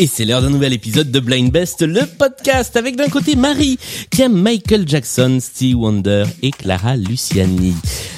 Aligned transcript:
Et 0.00 0.06
c'est 0.06 0.24
l'heure 0.24 0.40
d'un 0.40 0.48
nouvel 0.48 0.72
épisode 0.72 1.10
de 1.10 1.20
Blind 1.20 1.52
Best, 1.52 1.82
le 1.82 2.06
podcast, 2.06 2.74
avec 2.74 2.96
d'un 2.96 3.08
côté 3.10 3.36
Marie, 3.36 3.78
qui 4.10 4.22
aime 4.22 4.32
Michael 4.32 4.88
Jackson, 4.88 5.36
Steve 5.42 5.76
Wonder 5.76 6.24
et 6.42 6.52
Clara 6.52 6.96
Luciani. 6.96 7.74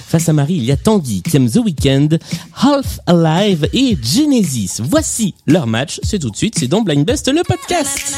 Face 0.06 0.28
à 0.28 0.32
Marie, 0.32 0.54
il 0.54 0.64
y 0.64 0.70
a 0.70 0.76
Tanguy, 0.76 1.22
qui 1.22 1.36
aime 1.36 1.50
The 1.50 1.56
Weeknd, 1.56 2.18
Half 2.54 3.00
Alive 3.08 3.68
et 3.72 3.98
Genesis. 4.00 4.80
Voici 4.80 5.34
leur 5.48 5.66
match, 5.66 5.98
c'est 6.04 6.20
tout 6.20 6.30
de 6.30 6.36
suite, 6.36 6.56
c'est 6.56 6.68
dans 6.68 6.82
Blind 6.82 7.04
Best, 7.04 7.26
le 7.26 7.42
podcast. 7.42 8.14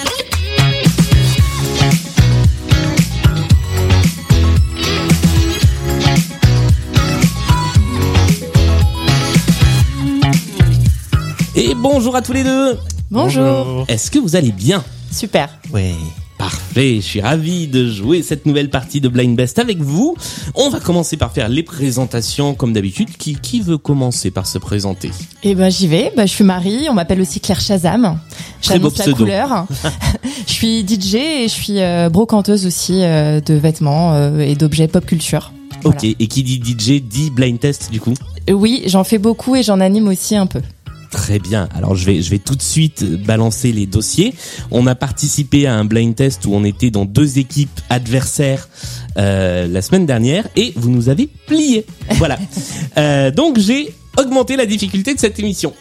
Bonjour 11.85 12.17
à 12.17 12.23
tous 12.23 12.33
les 12.33 12.43
deux 12.43 12.79
Bonjour. 13.11 13.85
Est-ce 13.89 14.11
que 14.11 14.19
vous 14.19 14.37
allez 14.37 14.53
bien 14.53 14.83
Super. 15.13 15.51
Oui. 15.73 15.93
Parfait, 16.39 16.97
je 16.97 17.01
suis 17.03 17.21
ravi 17.21 17.69
de 17.69 17.89
jouer 17.89 18.23
cette 18.23 18.47
nouvelle 18.47 18.71
partie 18.71 19.03
de 19.03 19.09
Blind 19.09 19.37
Best 19.37 19.59
avec 19.59 19.79
vous. 19.79 20.17
On 20.55 20.71
va 20.71 20.81
commencer 20.81 21.19
par 21.19 21.31
faire 21.31 21.51
les 21.51 21.63
présentations 21.63 22.55
comme 22.55 22.73
d'habitude. 22.73 23.11
Qui, 23.19 23.37
qui 23.37 23.61
veut 23.61 23.77
commencer 23.77 24.31
par 24.31 24.47
se 24.47 24.57
présenter? 24.57 25.11
Eh 25.43 25.55
ben 25.55 25.71
j'y 25.71 25.87
vais. 25.87 26.11
Bah, 26.17 26.25
je 26.25 26.33
suis 26.33 26.43
Marie. 26.43 26.87
On 26.89 26.95
m'appelle 26.95 27.21
aussi 27.21 27.39
Claire 27.39 27.61
Shazam. 27.61 28.19
Très 28.63 28.79
beau 28.79 28.89
J'annonce 28.89 28.99
la 28.99 29.05
pseudo. 29.05 29.17
couleur. 29.19 29.67
je 30.47 30.53
suis 30.53 30.87
DJ 30.89 31.15
et 31.17 31.43
je 31.45 31.55
suis 31.55 31.81
euh, 31.81 32.09
brocanteuse 32.09 32.67
aussi 32.67 33.03
euh, 33.03 33.41
de 33.41 33.55
vêtements 33.55 34.15
euh, 34.15 34.39
et 34.41 34.55
d'objets 34.55 34.89
pop 34.89 35.05
culture. 35.05 35.53
Voilà. 35.83 35.99
Ok, 35.99 36.05
et 36.05 36.27
qui 36.29 36.43
dit 36.43 36.61
DJ 36.65 37.03
dit 37.03 37.31
Blind 37.31 37.61
Test 37.61 37.91
du 37.91 38.01
coup? 38.01 38.15
Oui, 38.51 38.83
j'en 38.87 39.05
fais 39.05 39.19
beaucoup 39.19 39.55
et 39.55 39.63
j'en 39.63 39.81
anime 39.81 40.09
aussi 40.09 40.35
un 40.35 40.47
peu. 40.47 40.63
Très 41.15 41.39
bien. 41.39 41.69
Alors 41.77 41.95
je 41.95 42.05
vais 42.05 42.23
je 42.23 42.29
vais 42.31 42.41
tout 42.41 42.57
de 42.57 42.63
suite 42.63 43.05
balancer 43.25 43.71
les 43.71 43.87
dossiers. 43.87 44.35
On 44.73 44.87
a 44.89 44.97
participé 44.97 45.65
à 45.69 45.75
un 45.77 45.85
blind 45.85 46.13
test 46.15 46.45
où 46.45 46.53
on 46.53 46.65
était 46.65 46.91
dans 46.91 47.05
deux 47.05 47.39
équipes 47.39 47.81
adversaires 47.89 48.69
euh, 49.17 49.69
la 49.69 49.81
semaine 49.81 50.07
dernière 50.07 50.49
et 50.57 50.73
vous 50.75 50.91
nous 50.91 51.09
avez 51.09 51.29
plié. 51.47 51.87
Voilà. 52.19 52.37
Euh, 52.99 53.31
donc 53.31 53.61
j'ai 53.61 53.95
augmenté 54.19 54.57
la 54.57 54.67
difficulté 54.67 55.15
de 55.15 55.21
cette 55.21 55.39
émission. 55.39 55.73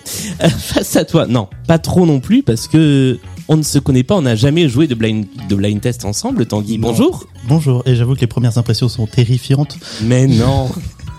Euh, 0.43 0.49
face 0.57 0.95
à 0.95 1.03
toi, 1.03 1.25
non, 1.25 1.47
pas 1.67 1.79
trop 1.79 2.05
non 2.05 2.19
plus 2.19 2.43
parce 2.43 2.67
que 2.67 3.17
on 3.47 3.57
ne 3.57 3.63
se 3.63 3.79
connaît 3.79 4.03
pas, 4.03 4.15
on 4.15 4.21
n'a 4.21 4.35
jamais 4.35 4.69
joué 4.69 4.85
de 4.85 4.93
blind 4.93 5.25
de 5.49 5.55
blind 5.55 5.81
test 5.81 6.05
ensemble. 6.05 6.45
Tanguy, 6.45 6.77
Non. 6.77 6.89
bonjour. 6.89 7.27
Bonjour, 7.47 7.81
et 7.87 7.95
j'avoue 7.95 8.13
que 8.13 8.21
les 8.21 8.27
premières 8.27 8.59
impressions 8.59 8.87
sont 8.87 9.07
terrifiantes. 9.07 9.77
Mais 10.03 10.27
non. 10.27 10.69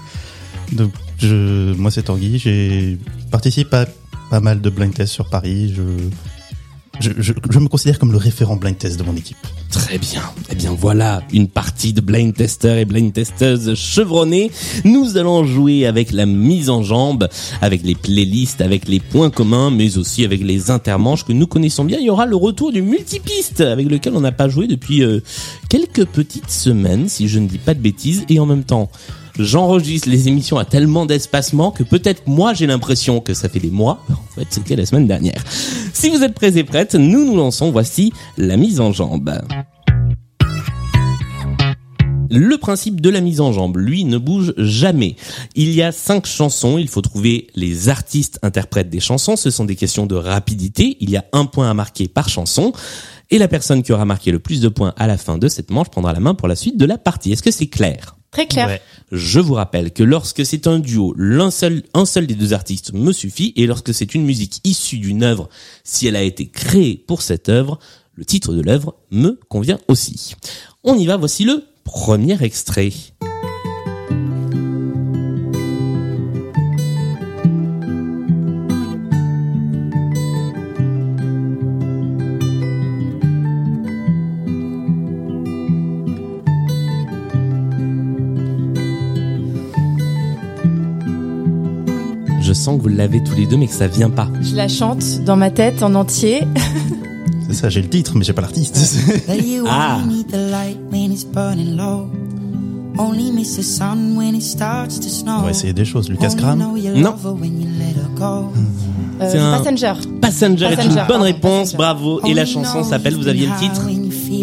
Donc, 0.72 0.92
je, 1.18 1.72
moi, 1.74 1.90
c'est 1.90 2.04
Tanguy. 2.04 2.38
J'ai 2.38 2.96
participé 3.30 3.76
à 3.76 3.86
pas 4.34 4.40
mal 4.40 4.60
de 4.60 4.68
blind 4.68 4.92
tests 4.92 5.12
sur 5.12 5.26
Paris. 5.26 5.72
Je, 5.76 5.82
je, 6.98 7.32
je, 7.50 7.58
me 7.60 7.68
considère 7.68 8.00
comme 8.00 8.10
le 8.10 8.18
référent 8.18 8.56
blind 8.56 8.76
test 8.76 8.98
de 8.98 9.04
mon 9.04 9.14
équipe. 9.14 9.36
Très 9.70 9.96
bien. 9.96 10.22
Eh 10.50 10.56
bien 10.56 10.72
voilà, 10.76 11.22
une 11.32 11.46
partie 11.46 11.92
de 11.92 12.00
blind 12.00 12.34
tester 12.34 12.80
et 12.80 12.84
blind 12.84 13.12
testeuse 13.12 13.76
chevronnée. 13.76 14.50
Nous 14.84 15.16
allons 15.16 15.44
jouer 15.44 15.86
avec 15.86 16.10
la 16.10 16.26
mise 16.26 16.68
en 16.68 16.82
jambe, 16.82 17.28
avec 17.62 17.84
les 17.84 17.94
playlists, 17.94 18.60
avec 18.60 18.88
les 18.88 18.98
points 18.98 19.30
communs, 19.30 19.70
mais 19.70 19.98
aussi 19.98 20.24
avec 20.24 20.42
les 20.42 20.72
intermanches 20.72 21.24
que 21.24 21.32
nous 21.32 21.46
connaissons 21.46 21.84
bien. 21.84 21.98
Il 22.00 22.06
y 22.06 22.10
aura 22.10 22.26
le 22.26 22.34
retour 22.34 22.72
du 22.72 22.82
multipiste 22.82 23.60
avec 23.60 23.88
lequel 23.88 24.16
on 24.16 24.20
n'a 24.20 24.32
pas 24.32 24.48
joué 24.48 24.66
depuis 24.66 25.04
euh, 25.04 25.20
quelques 25.68 26.06
petites 26.06 26.50
semaines, 26.50 27.08
si 27.08 27.28
je 27.28 27.38
ne 27.38 27.46
dis 27.46 27.58
pas 27.58 27.74
de 27.74 27.80
bêtises, 27.80 28.24
et 28.28 28.40
en 28.40 28.46
même 28.46 28.64
temps. 28.64 28.90
J'enregistre 29.38 30.08
les 30.08 30.28
émissions 30.28 30.58
à 30.58 30.64
tellement 30.64 31.06
d'espacement 31.06 31.72
que 31.72 31.82
peut-être 31.82 32.28
moi 32.28 32.54
j'ai 32.54 32.66
l'impression 32.66 33.20
que 33.20 33.34
ça 33.34 33.48
fait 33.48 33.58
des 33.58 33.70
mois. 33.70 34.04
En 34.08 34.34
fait, 34.34 34.46
c'était 34.50 34.76
la 34.76 34.86
semaine 34.86 35.08
dernière. 35.08 35.42
Si 35.92 36.08
vous 36.08 36.22
êtes 36.22 36.34
prêts 36.34 36.56
et 36.56 36.64
prêtes, 36.64 36.94
nous 36.94 37.24
nous 37.24 37.36
lançons. 37.36 37.72
Voici 37.72 38.12
la 38.36 38.56
mise 38.56 38.80
en 38.80 38.92
jambe. 38.92 39.32
Le 42.30 42.56
principe 42.58 43.00
de 43.00 43.10
la 43.10 43.20
mise 43.20 43.40
en 43.40 43.52
jambe, 43.52 43.76
lui, 43.76 44.04
ne 44.04 44.18
bouge 44.18 44.54
jamais. 44.56 45.16
Il 45.54 45.70
y 45.70 45.82
a 45.82 45.92
cinq 45.92 46.26
chansons, 46.26 46.78
il 46.78 46.88
faut 46.88 47.00
trouver 47.00 47.48
les 47.54 47.88
artistes 47.88 48.38
interprètes 48.42 48.90
des 48.90 48.98
chansons. 48.98 49.36
Ce 49.36 49.50
sont 49.50 49.64
des 49.64 49.76
questions 49.76 50.06
de 50.06 50.14
rapidité. 50.14 50.96
Il 51.00 51.10
y 51.10 51.16
a 51.16 51.24
un 51.32 51.44
point 51.44 51.70
à 51.70 51.74
marquer 51.74 52.08
par 52.08 52.28
chanson. 52.28 52.72
Et 53.30 53.38
la 53.38 53.48
personne 53.48 53.82
qui 53.82 53.92
aura 53.92 54.04
marqué 54.04 54.32
le 54.32 54.38
plus 54.38 54.60
de 54.60 54.68
points 54.68 54.94
à 54.96 55.06
la 55.06 55.16
fin 55.16 55.38
de 55.38 55.48
cette 55.48 55.70
manche 55.70 55.90
prendra 55.90 56.12
la 56.12 56.20
main 56.20 56.34
pour 56.34 56.48
la 56.48 56.56
suite 56.56 56.76
de 56.76 56.86
la 56.86 56.98
partie. 56.98 57.32
Est-ce 57.32 57.42
que 57.42 57.50
c'est 57.50 57.68
clair? 57.68 58.16
Très 58.34 58.48
clair. 58.48 58.80
Je 59.12 59.38
vous 59.38 59.54
rappelle 59.54 59.92
que 59.92 60.02
lorsque 60.02 60.44
c'est 60.44 60.66
un 60.66 60.80
duo, 60.80 61.14
l'un 61.16 61.52
seul, 61.52 61.84
un 61.94 62.04
seul 62.04 62.26
des 62.26 62.34
deux 62.34 62.52
artistes 62.52 62.92
me 62.92 63.12
suffit, 63.12 63.52
et 63.54 63.66
lorsque 63.66 63.94
c'est 63.94 64.12
une 64.14 64.24
musique 64.24 64.60
issue 64.64 64.98
d'une 64.98 65.22
œuvre, 65.22 65.48
si 65.84 66.08
elle 66.08 66.16
a 66.16 66.22
été 66.22 66.48
créée 66.48 66.96
pour 66.96 67.22
cette 67.22 67.48
œuvre, 67.48 67.78
le 68.16 68.24
titre 68.24 68.52
de 68.52 68.60
l'œuvre 68.60 68.96
me 69.12 69.38
convient 69.48 69.78
aussi. 69.86 70.34
On 70.82 70.98
y 70.98 71.06
va, 71.06 71.16
voici 71.16 71.44
le 71.44 71.64
premier 71.84 72.42
extrait. 72.42 72.90
Sens 92.64 92.78
que 92.78 92.82
vous 92.82 92.88
l'avez 92.88 93.22
tous 93.22 93.34
les 93.34 93.46
deux, 93.46 93.56
mais 93.56 93.66
que 93.66 93.74
ça 93.74 93.86
vient 93.88 94.10
pas. 94.10 94.28
Je 94.40 94.54
la 94.54 94.68
chante 94.68 95.20
dans 95.24 95.36
ma 95.36 95.50
tête 95.50 95.82
en 95.82 95.94
entier. 95.94 96.42
C'est 97.48 97.54
ça, 97.54 97.68
j'ai 97.68 97.82
le 97.82 97.88
titre, 97.88 98.12
mais 98.16 98.24
j'ai 98.24 98.32
pas 98.32 98.40
l'artiste. 98.42 98.78
Ah. 99.68 99.98
On 105.40 105.42
va 105.42 105.50
essayer 105.50 105.72
des 105.72 105.84
choses. 105.84 106.08
Lucas 106.08 106.34
Graham. 106.36 106.58
Non. 106.96 107.14
Euh, 109.20 109.28
C'est 109.30 109.38
un- 109.38 109.58
Passenger. 109.58 109.92
Passenger, 110.20 110.66
est 110.66 110.84
une 110.84 111.04
bonne 111.06 111.22
réponse, 111.22 111.74
bravo. 111.74 112.20
Et 112.26 112.34
la 112.34 112.46
chanson 112.46 112.82
s'appelle, 112.82 113.14
vous 113.14 113.28
aviez 113.28 113.46
le 113.46 113.56
titre 113.58 113.82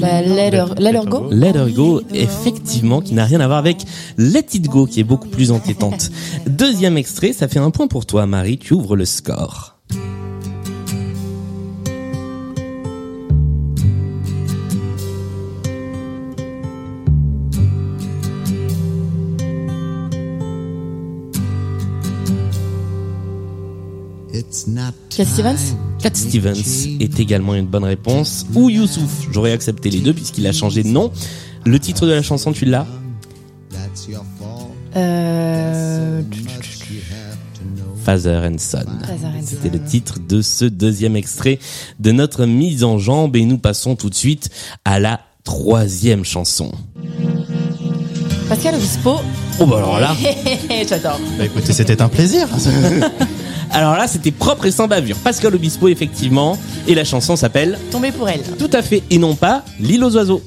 Bah, 0.01 0.21
let 0.23 0.53
her, 0.53 0.73
let 0.79 0.93
her 0.95 1.05
go. 1.05 1.29
Let 1.31 1.53
Her 1.53 1.69
Go, 1.69 2.01
effectivement, 2.11 3.01
qui 3.01 3.13
n'a 3.13 3.25
rien 3.25 3.39
à 3.39 3.47
voir 3.47 3.59
avec 3.59 3.77
Let 4.17 4.45
It 4.53 4.67
Go, 4.67 4.87
qui 4.87 4.99
est 4.99 5.03
beaucoup 5.03 5.27
plus 5.27 5.51
entêtante. 5.51 6.09
Deuxième 6.47 6.97
extrait, 6.97 7.33
ça 7.33 7.47
fait 7.47 7.59
un 7.59 7.69
point 7.69 7.87
pour 7.87 8.07
toi, 8.07 8.25
Marie, 8.25 8.57
tu 8.57 8.73
ouvres 8.73 8.95
le 8.95 9.05
score. 9.05 9.77
Cat 25.09 25.25
Stevens. 25.25 25.90
Cat 26.01 26.15
Stevens 26.15 26.97
est 26.99 27.19
également 27.19 27.53
une 27.55 27.67
bonne 27.67 27.83
réponse. 27.83 28.45
Ou 28.55 28.69
Youssouf, 28.69 29.27
j'aurais 29.31 29.51
accepté 29.51 29.89
les 29.89 29.99
deux 29.99 30.13
puisqu'il 30.13 30.47
a 30.47 30.51
changé 30.51 30.83
de 30.83 30.87
nom. 30.87 31.11
Le 31.65 31.79
titre 31.79 32.07
de 32.07 32.11
la 32.11 32.23
chanson, 32.23 32.53
tu 32.53 32.65
l'as? 32.65 32.87
Euh, 34.95 36.21
Father 38.03 38.41
and 38.51 38.57
Son. 38.57 38.79
C'était 39.43 39.69
le 39.69 39.83
titre 39.83 40.17
de 40.27 40.41
ce 40.41 40.65
deuxième 40.65 41.15
extrait 41.15 41.59
de 41.99 42.11
notre 42.11 42.45
mise 42.45 42.83
en 42.83 42.97
jambe 42.97 43.35
et 43.35 43.45
nous 43.45 43.59
passons 43.59 43.95
tout 43.95 44.09
de 44.09 44.15
suite 44.15 44.49
à 44.85 44.99
la 44.99 45.19
troisième 45.43 46.25
chanson. 46.25 46.71
Pascal 48.49 48.75
Obispo. 48.75 49.17
Oh 49.59 49.65
bah 49.65 49.77
alors 49.77 49.99
là, 49.99 50.15
J'adore. 50.89 51.19
Bah, 51.37 51.45
écoutez, 51.45 51.73
c'était 51.73 52.01
un 52.01 52.09
plaisir. 52.09 52.47
alors 53.71 53.95
là 53.95 54.07
c'était 54.07 54.31
propre 54.31 54.65
et 54.65 54.71
sans 54.71 54.87
bavure. 54.87 55.17
Pascal 55.17 55.55
Obispo 55.55 55.87
effectivement 55.87 56.57
et 56.87 56.95
la 56.95 57.03
chanson 57.03 57.35
s'appelle 57.35 57.77
Tombé 57.91 58.11
pour 58.11 58.29
elle. 58.29 58.41
tout 58.57 58.69
à 58.73 58.81
fait 58.81 59.03
et 59.09 59.17
non 59.17 59.35
pas 59.35 59.63
l'île 59.79 60.03
aux 60.03 60.15
oiseaux. 60.15 60.41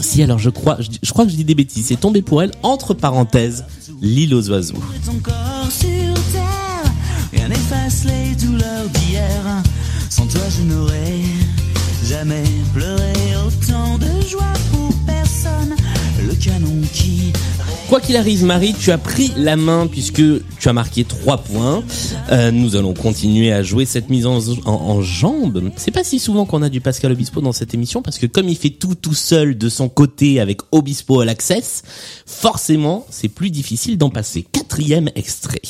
Si 0.00 0.22
alors 0.22 0.38
je 0.38 0.50
crois, 0.50 0.78
je, 0.80 1.10
crois 1.12 1.24
que 1.24 1.30
je 1.30 1.36
dis 1.36 1.44
des 1.44 1.54
bêtises. 1.54 1.86
C'est 1.86 2.00
tombé 2.00 2.22
pour 2.22 2.42
elle 2.42 2.52
entre 2.62 2.94
parenthèses 2.94 3.64
l'île 4.00 4.34
aux 4.34 4.50
oiseaux. 4.50 4.74
ton 5.04 5.14
corps 5.14 5.70
sur 5.70 6.14
terre. 6.32 6.92
Rien 7.32 7.48
n'efface 7.48 8.04
les 8.04 8.34
douleurs 8.34 8.88
d'hier. 8.92 9.62
Sans 10.10 10.26
toi, 10.26 10.42
je 10.50 10.62
n'aurais 10.62 11.22
jamais 12.06 12.44
pleuré 12.74 13.12
autant 13.46 13.98
de 13.98 14.28
joie 14.28 14.52
pour 14.72 14.90
personne. 15.06 15.74
Quoi 17.88 18.00
qu'il 18.00 18.16
arrive, 18.16 18.44
Marie, 18.44 18.74
tu 18.78 18.90
as 18.90 18.98
pris 18.98 19.32
la 19.36 19.56
main 19.56 19.86
puisque 19.86 20.22
tu 20.58 20.68
as 20.68 20.72
marqué 20.72 21.04
3 21.04 21.38
points. 21.38 21.82
Euh, 22.30 22.50
nous 22.50 22.76
allons 22.76 22.94
continuer 22.94 23.52
à 23.52 23.62
jouer 23.62 23.84
cette 23.84 24.08
mise 24.08 24.26
en, 24.26 24.38
en. 24.64 25.02
C'est 25.76 25.90
pas 25.90 26.04
si 26.04 26.18
souvent 26.18 26.46
qu'on 26.46 26.62
a 26.62 26.68
du 26.70 26.80
Pascal 26.80 27.12
Obispo 27.12 27.40
dans 27.40 27.52
cette 27.52 27.74
émission 27.74 28.00
parce 28.02 28.18
que 28.18 28.26
comme 28.26 28.48
il 28.48 28.56
fait 28.56 28.70
tout 28.70 28.94
tout 28.94 29.14
seul 29.14 29.58
de 29.58 29.68
son 29.68 29.88
côté 29.88 30.40
avec 30.40 30.60
Obispo 30.72 31.20
à 31.20 31.24
l'access, 31.24 31.82
forcément 32.26 33.06
c'est 33.10 33.28
plus 33.28 33.50
difficile 33.50 33.98
d'en 33.98 34.10
passer. 34.10 34.46
Quatrième 34.50 35.10
extrait. 35.14 35.60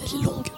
Plus, 0.00 0.22
longue. 0.22 0.48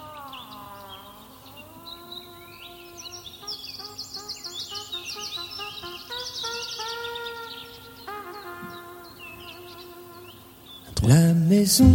La 11.07 11.33
maison 11.33 11.85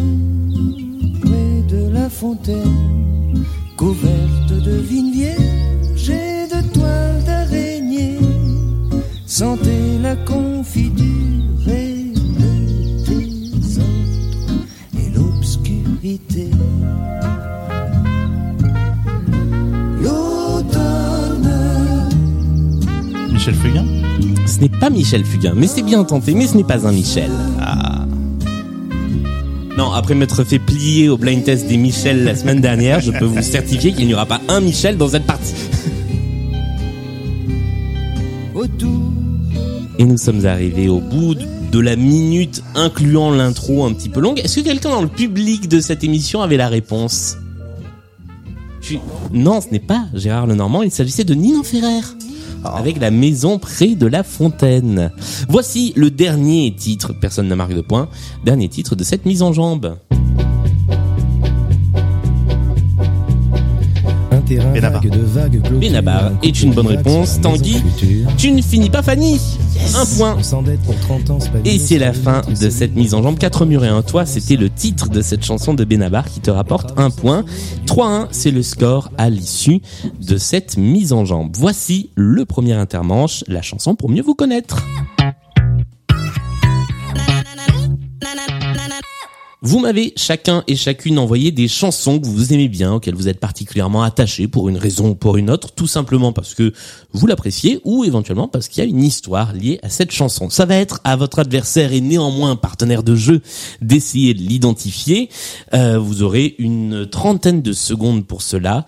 près 1.20 1.62
de 1.68 1.88
la 1.92 2.08
fontaine, 2.08 3.44
couverte 3.76 4.52
de 4.52 4.76
vignes 4.76 5.12
vierges 5.12 6.10
et 6.10 6.46
de 6.46 6.72
toiles 6.72 7.24
d'araignée, 7.24 8.18
sentait 9.26 9.98
la 10.00 10.14
confiture 10.16 11.09
Michel 23.50 23.54
Fugain 23.54 23.86
Ce 24.46 24.60
n'est 24.60 24.68
pas 24.68 24.90
Michel 24.90 25.24
Fugain, 25.24 25.54
mais 25.56 25.66
c'est 25.66 25.82
bien 25.82 26.04
tenté, 26.04 26.34
mais 26.34 26.46
ce 26.46 26.56
n'est 26.56 26.64
pas 26.64 26.86
un 26.86 26.92
Michel. 26.92 27.30
Ah. 27.60 28.06
Non, 29.76 29.92
après 29.92 30.14
m'être 30.14 30.44
fait 30.44 30.58
plier 30.58 31.08
au 31.08 31.16
blind 31.16 31.42
test 31.42 31.66
des 31.66 31.76
Michel 31.76 32.24
la 32.24 32.36
semaine 32.36 32.60
dernière, 32.60 33.00
je 33.00 33.10
peux 33.10 33.24
vous 33.24 33.42
certifier 33.42 33.92
qu'il 33.92 34.06
n'y 34.06 34.14
aura 34.14 34.26
pas 34.26 34.40
un 34.48 34.60
Michel 34.60 34.96
dans 34.96 35.08
cette 35.08 35.24
partie. 35.24 35.54
Et 39.98 40.04
nous 40.04 40.16
sommes 40.16 40.46
arrivés 40.46 40.88
au 40.88 41.00
bout 41.00 41.34
de 41.34 41.78
la 41.78 41.96
minute 41.96 42.62
incluant 42.74 43.30
l'intro 43.30 43.84
un 43.84 43.92
petit 43.92 44.08
peu 44.08 44.20
longue. 44.20 44.38
Est-ce 44.38 44.60
que 44.60 44.64
quelqu'un 44.64 44.90
dans 44.90 45.02
le 45.02 45.08
public 45.08 45.68
de 45.68 45.80
cette 45.80 46.04
émission 46.04 46.40
avait 46.40 46.56
la 46.56 46.68
réponse? 46.68 47.36
Non, 49.32 49.60
ce 49.60 49.68
n'est 49.70 49.78
pas 49.78 50.06
Gérard 50.14 50.46
Lenormand, 50.46 50.82
il 50.82 50.90
s'agissait 50.90 51.24
de 51.24 51.34
Ninon 51.34 51.62
Ferrer. 51.62 52.00
Avec 52.64 53.00
la 53.00 53.10
maison 53.10 53.58
près 53.58 53.94
de 53.94 54.06
la 54.06 54.22
fontaine. 54.22 55.10
Voici 55.48 55.92
le 55.96 56.10
dernier 56.10 56.74
titre, 56.76 57.12
personne 57.12 57.48
n'a 57.48 57.56
marqué 57.56 57.74
de 57.74 57.80
point, 57.80 58.08
dernier 58.44 58.68
titre 58.68 58.94
de 58.94 59.04
cette 59.04 59.26
mise 59.26 59.42
en 59.42 59.52
jambe. 59.52 59.96
Un 64.30 64.40
terrain 64.42 64.72
Benabar. 64.72 65.02
vague 65.02 65.62
de 65.62 65.68
Benabar 65.70 66.30
est 66.42 66.62
une 66.62 66.72
bonne 66.72 66.86
réponse. 66.86 67.40
Tanguy. 67.40 67.82
Tu 68.36 68.52
ne 68.52 68.62
finis 68.62 68.90
pas 68.90 69.02
Fanny 69.02 69.40
Un 69.94 70.06
point. 70.16 70.36
On 70.38 70.42
s'endette 70.42 70.80
pour 70.82 70.98
30 71.00 71.30
ans, 71.30 71.40
c'est 71.40 71.50
pas 71.50 71.58
Et 71.64 71.78
c'est 71.78 71.98
la 71.98 72.12
fin 72.12 72.42
de 72.48 72.70
cette 72.70 72.94
mise 72.94 73.14
en 73.14 73.22
jambe. 73.22 73.38
4 73.38 73.66
murs 73.66 73.84
et 73.84 73.88
un 73.88 74.02
toit, 74.02 74.26
c'était 74.26 74.56
le 74.56 74.70
titre 74.70 75.08
de 75.08 75.20
cette 75.22 75.44
chanson 75.44 75.74
de 75.74 75.84
Benabar 75.84 76.24
qui 76.24 76.40
te 76.40 76.50
rapporte 76.50 76.98
un 76.98 77.10
point. 77.10 77.44
3-1, 77.86 78.28
c'est 78.30 78.50
le 78.50 78.62
score 78.62 79.10
à 79.18 79.30
l'issue 79.30 79.80
de 80.20 80.36
cette 80.36 80.76
mise 80.76 81.12
en 81.12 81.24
jambe. 81.24 81.50
Voici 81.56 82.10
le 82.14 82.44
premier 82.44 82.74
intermanche, 82.74 83.44
la 83.48 83.62
chanson 83.62 83.94
pour 83.94 84.10
mieux 84.10 84.22
vous 84.22 84.34
connaître. 84.34 84.84
Vous 89.62 89.78
m'avez 89.78 90.14
chacun 90.16 90.64
et 90.68 90.74
chacune 90.74 91.18
envoyé 91.18 91.50
des 91.52 91.68
chansons 91.68 92.18
que 92.18 92.26
vous 92.26 92.54
aimez 92.54 92.68
bien, 92.68 92.94
auxquelles 92.94 93.14
vous 93.14 93.28
êtes 93.28 93.40
particulièrement 93.40 94.02
attachés 94.02 94.48
pour 94.48 94.70
une 94.70 94.78
raison 94.78 95.10
ou 95.10 95.14
pour 95.14 95.36
une 95.36 95.50
autre, 95.50 95.72
tout 95.72 95.86
simplement 95.86 96.32
parce 96.32 96.54
que 96.54 96.72
vous 97.12 97.26
l'appréciez 97.26 97.78
ou 97.84 98.04
éventuellement 98.04 98.48
parce 98.48 98.68
qu'il 98.68 98.82
y 98.82 98.86
a 98.86 98.88
une 98.88 99.02
histoire 99.02 99.52
liée 99.52 99.78
à 99.82 99.90
cette 99.90 100.12
chanson. 100.12 100.48
Ça 100.48 100.64
va 100.64 100.76
être 100.76 101.00
à 101.04 101.14
votre 101.16 101.40
adversaire 101.40 101.92
et 101.92 102.00
néanmoins 102.00 102.56
partenaire 102.56 103.02
de 103.02 103.14
jeu 103.14 103.42
d'essayer 103.82 104.32
de 104.32 104.40
l'identifier. 104.40 105.28
Euh, 105.74 105.98
vous 105.98 106.22
aurez 106.22 106.54
une 106.58 107.06
trentaine 107.06 107.60
de 107.60 107.74
secondes 107.74 108.26
pour 108.26 108.40
cela. 108.40 108.86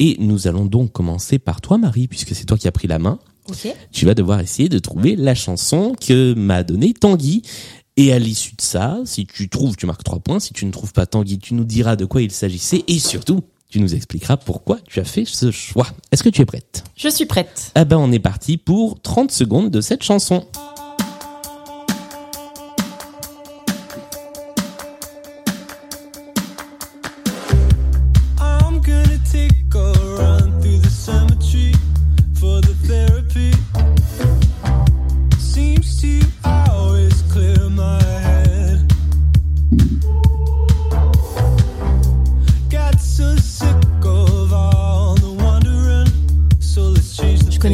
Et 0.00 0.16
nous 0.20 0.46
allons 0.46 0.64
donc 0.64 0.92
commencer 0.92 1.38
par 1.38 1.60
toi, 1.60 1.76
Marie, 1.78 2.06
puisque 2.06 2.34
c'est 2.34 2.44
toi 2.44 2.56
qui 2.56 2.68
as 2.68 2.72
pris 2.72 2.86
la 2.86 2.98
main. 2.98 3.18
Ok. 3.48 3.74
Tu 3.92 4.04
vas 4.04 4.14
devoir 4.14 4.40
essayer 4.40 4.68
de 4.68 4.78
trouver 4.78 5.16
la 5.16 5.34
chanson 5.34 5.94
que 5.98 6.34
m'a 6.34 6.62
donnée 6.62 6.92
Tanguy. 6.92 7.42
Et 8.00 8.12
à 8.12 8.20
l'issue 8.20 8.54
de 8.54 8.60
ça, 8.60 9.00
si 9.04 9.26
tu 9.26 9.48
trouves, 9.48 9.74
tu 9.74 9.84
marques 9.84 10.04
trois 10.04 10.20
points. 10.20 10.38
Si 10.38 10.52
tu 10.52 10.64
ne 10.64 10.70
trouves 10.70 10.92
pas 10.92 11.04
Tanguy, 11.04 11.40
tu 11.40 11.54
nous 11.54 11.64
diras 11.64 11.96
de 11.96 12.04
quoi 12.04 12.22
il 12.22 12.30
s'agissait. 12.30 12.84
Et 12.86 13.00
surtout, 13.00 13.40
tu 13.68 13.80
nous 13.80 13.92
expliqueras 13.92 14.36
pourquoi 14.36 14.78
tu 14.86 15.00
as 15.00 15.04
fait 15.04 15.24
ce 15.24 15.50
choix. 15.50 15.88
Est-ce 16.12 16.22
que 16.22 16.28
tu 16.28 16.40
es 16.40 16.44
prête? 16.44 16.84
Je 16.94 17.08
suis 17.08 17.26
prête. 17.26 17.72
Ah 17.74 17.84
ben 17.84 17.96
on 17.96 18.12
est 18.12 18.20
parti 18.20 18.56
pour 18.56 19.02
30 19.02 19.32
secondes 19.32 19.70
de 19.70 19.80
cette 19.80 20.04
chanson. 20.04 20.46
I'm 28.38 28.80
gonna 28.80 29.18
take 29.28 29.74
a 29.74 29.92
run 30.16 30.52
through 30.60 30.78
the 30.82 30.88
cemetery 30.88 31.72
for 32.34 32.60
the 32.60 32.76
therapy. 32.86 33.50
Seems 35.40 36.00
to 36.00 36.24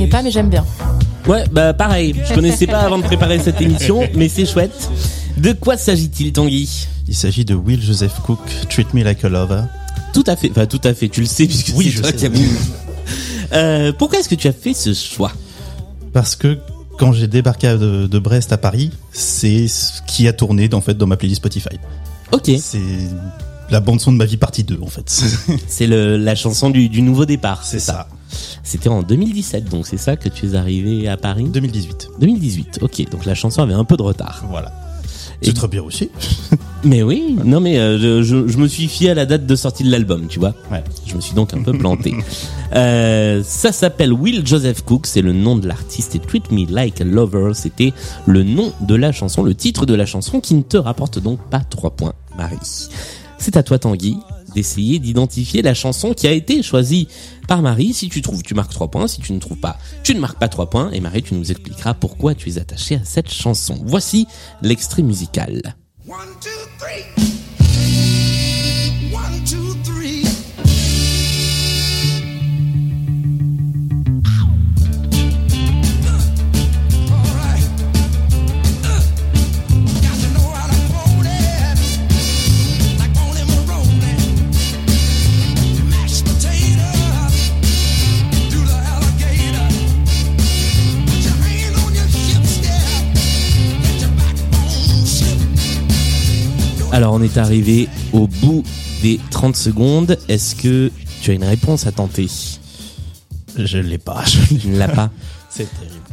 connais 0.05 0.11
pas, 0.11 0.23
mais 0.23 0.31
j'aime 0.31 0.49
bien. 0.51 0.65
Ouais, 1.27 1.45
bah 1.51 1.73
pareil. 1.73 2.15
Je 2.29 2.35
connaissais 2.35 2.67
pas 2.67 2.81
avant 2.81 2.99
de 2.99 3.03
préparer 3.05 3.39
cette 3.39 3.61
émission, 3.61 4.03
mais 4.15 4.29
c'est 4.29 4.47
chouette. 4.47 4.91
De 5.37 5.53
quoi 5.53 5.77
s'agit-il, 5.77 6.33
Tanguy? 6.33 6.87
Il 7.08 7.15
s'agit 7.15 7.44
de 7.44 7.55
Will 7.55 7.82
Joseph 7.82 8.20
Cook, 8.25 8.41
Treat 8.69 8.93
Me 8.94 9.03
Like 9.03 9.25
a 9.25 9.29
Lover. 9.29 9.63
Tout 10.13 10.25
à 10.27 10.37
fait. 10.37 10.51
Enfin, 10.51 10.67
tout 10.67 10.81
à 10.84 10.94
fait. 10.94 11.08
Tu 11.08 11.20
le 11.20 11.27
sais 11.27 11.46
puisque 11.46 11.73
Oui, 11.77 11.87
c'est 11.87 11.91
je 11.93 12.01
toi 12.03 12.11
sais. 12.11 12.17
qui 12.17 12.27
as 12.27 12.29
mis. 12.29 12.46
Euh, 13.53 13.93
pourquoi 13.96 14.19
est-ce 14.20 14.29
que 14.29 14.34
tu 14.34 14.49
as 14.49 14.53
fait 14.53 14.75
ce 14.75 14.94
choix? 14.94 15.32
Parce 16.13 16.37
que 16.37 16.58
quand 16.99 17.13
j'ai 17.13 17.27
débarqué 17.27 17.69
de, 17.77 18.06
de 18.06 18.19
Brest 18.19 18.53
à 18.53 18.58
Paris, 18.58 18.91
c'est 19.13 19.67
ce 19.69 20.01
qui 20.06 20.29
a 20.29 20.32
tourné 20.32 20.69
en 20.73 20.81
fait 20.81 20.94
dans 20.96 21.06
ma 21.06 21.17
playlist 21.17 21.41
Spotify. 21.41 21.77
Ok. 22.32 22.51
C'est 22.58 22.79
la 23.70 23.81
bande 23.81 24.01
son 24.01 24.13
de 24.13 24.17
ma 24.19 24.25
vie 24.25 24.37
partie 24.37 24.63
2 24.65 24.79
en 24.82 24.87
fait. 24.87 25.11
C'est 25.69 25.87
le, 25.87 26.17
la 26.17 26.34
chanson 26.34 26.70
du, 26.70 26.89
du 26.89 27.03
nouveau 27.03 27.25
départ. 27.27 27.65
c'est 27.65 27.81
ça. 27.81 28.08
C'était 28.62 28.88
en 28.88 29.03
2017, 29.03 29.69
donc 29.70 29.86
c'est 29.86 29.96
ça 29.96 30.17
que 30.17 30.29
tu 30.29 30.46
es 30.46 30.55
arrivé 30.55 31.08
à 31.08 31.17
Paris 31.17 31.44
2018. 31.48 32.10
2018. 32.20 32.79
Ok, 32.82 33.10
donc 33.10 33.24
la 33.26 33.34
chanson 33.34 33.62
avait 33.62 33.74
un 33.74 33.84
peu 33.84 33.96
de 33.96 34.03
retard. 34.03 34.44
Voilà. 34.50 34.72
Et- 35.43 35.46
C'est 35.46 35.53
très 35.55 35.69
bien 35.69 35.82
aussi. 35.82 36.10
Mais 36.84 37.03
oui, 37.03 37.36
non 37.44 37.60
mais 37.60 37.79
euh, 37.79 38.22
je 38.22 38.56
me 38.58 38.69
suis 38.69 38.88
fié 38.88 39.10
à 39.10 39.14
la 39.14 39.24
date 39.24 39.46
de 39.46 39.56
sortie 39.56 39.84
de 39.84 39.91
l'album, 39.91 40.26
tu 40.29 40.38
vois. 40.38 40.55
Ouais. 40.70 40.84
Je 41.06 41.14
me 41.17 41.20
suis 41.22 41.34
donc 41.34 41.55
un 41.55 41.62
peu 41.62 41.72
planté. 41.76 42.14
Euh, 42.74 43.43
ça 43.44 43.70
s'appelle 43.70 44.12
Will 44.12 44.44
Joseph 44.44 44.82
Cook, 44.82 45.06
c'est 45.06 45.22
le 45.22 45.32
nom 45.32 45.55
de 45.56 45.69
l'artiste 45.69 46.17
et 46.17 46.19
Treat 46.19 46.50
Me 46.50 46.67
Like 46.69 47.00
a 47.00 47.05
Lover, 47.05 47.53
c'était 47.55 47.93
le 48.26 48.43
nom 48.43 48.72
de 48.81 48.96
la 48.96 49.12
chanson, 49.12 49.44
le 49.44 49.55
titre 49.55 49.86
de 49.86 49.94
la 49.94 50.06
chanson 50.06 50.41
qui 50.41 50.55
ne 50.55 50.62
te 50.62 50.76
rapporte 50.76 51.20
donc 51.20 51.38
pas 51.50 51.60
trois 51.60 51.91
points, 51.93 52.14
Marie. 52.36 52.56
C'est 53.38 53.56
à 53.56 53.62
toi 53.62 53.79
Tanguy 53.79 54.17
d'essayer 54.55 54.99
d'identifier 54.99 55.63
la 55.63 55.75
chanson 55.75 56.15
qui 56.15 56.27
a 56.27 56.32
été 56.32 56.63
choisie 56.63 57.08
par 57.49 57.63
Marie. 57.63 57.93
Si 57.93 58.08
tu 58.08 58.23
trouves, 58.23 58.43
tu 58.43 58.55
marques 58.55 58.73
trois 58.73 58.91
points. 58.91 59.08
Si 59.08 59.20
tu 59.20 59.32
ne 59.32 59.39
trouves 59.39 59.58
pas, 59.58 59.79
tu 60.03 60.15
ne 60.15 60.20
marques 60.20 60.39
pas 60.39 60.49
trois 60.49 60.70
points. 60.70 60.91
Et 60.93 61.01
Marie, 61.01 61.23
tu 61.23 61.34
nous 61.34 61.51
expliqueras 61.51 61.94
pourquoi 61.94 62.34
tu 62.34 62.51
es 62.51 62.58
attaché 62.58 62.96
à 62.96 63.05
cette 63.05 63.31
chanson. 63.31 63.79
Voici 63.84 64.27
l'extrait 64.63 65.03
musical. 65.03 65.75
Alors 96.94 97.13
on 97.15 97.22
est 97.22 97.39
arrivé 97.39 97.89
au 98.13 98.29
bout 98.29 98.63
des 99.03 99.19
30 99.32 99.56
secondes. 99.56 100.17
Est-ce 100.29 100.55
que 100.55 100.93
tu 101.20 101.32
as 101.32 101.34
une 101.34 101.43
réponse 101.43 101.89
à 101.89 101.91
tenter? 101.91 102.29
Je 103.56 103.79
l'ai 103.79 103.98
pas. 103.98 104.22
Tu 104.60 104.69
ne 104.69 104.79
l'as 104.79 104.86
pas? 104.86 105.10
C'est 105.51 105.69
terrible. 105.74 106.05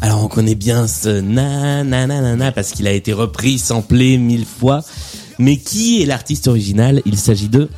Alors 0.00 0.24
on 0.24 0.28
connaît 0.28 0.54
bien 0.54 0.88
ce 0.88 1.20
na 1.20 1.84
na 1.84 2.06
na 2.06 2.22
na 2.22 2.34
na 2.34 2.50
parce 2.50 2.70
qu'il 2.70 2.86
a 2.86 2.92
été 2.92 3.12
repris, 3.12 3.58
samplé 3.58 4.16
mille 4.16 4.46
fois. 4.46 4.82
Mais 5.38 5.58
qui 5.58 6.00
est 6.00 6.06
l'artiste 6.06 6.48
original? 6.48 7.02
Il 7.04 7.18
s'agit 7.18 7.50
de 7.50 7.68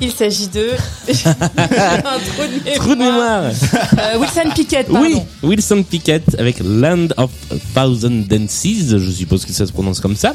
Il 0.00 0.10
s'agit 0.12 0.48
de 0.48 0.70
un 1.26 2.18
trou 2.18 2.42
de 2.42 2.64
mémoire. 2.64 2.74
Trou 2.76 2.94
de 2.94 2.98
mémoire. 2.98 3.42
Euh, 3.44 4.18
Wilson 4.18 4.50
Pickett, 4.54 4.86
pardon. 4.88 5.02
Oui, 5.08 5.20
Wilson 5.42 5.82
Pickett 5.88 6.24
avec 6.38 6.56
Land 6.64 7.08
of 7.16 7.30
a 7.50 7.54
Thousand 7.74 8.24
Dances. 8.28 8.64
Je 8.98 9.10
suppose 9.10 9.44
que 9.44 9.52
ça 9.52 9.66
se 9.66 9.72
prononce 9.72 10.00
comme 10.00 10.16
ça. 10.16 10.34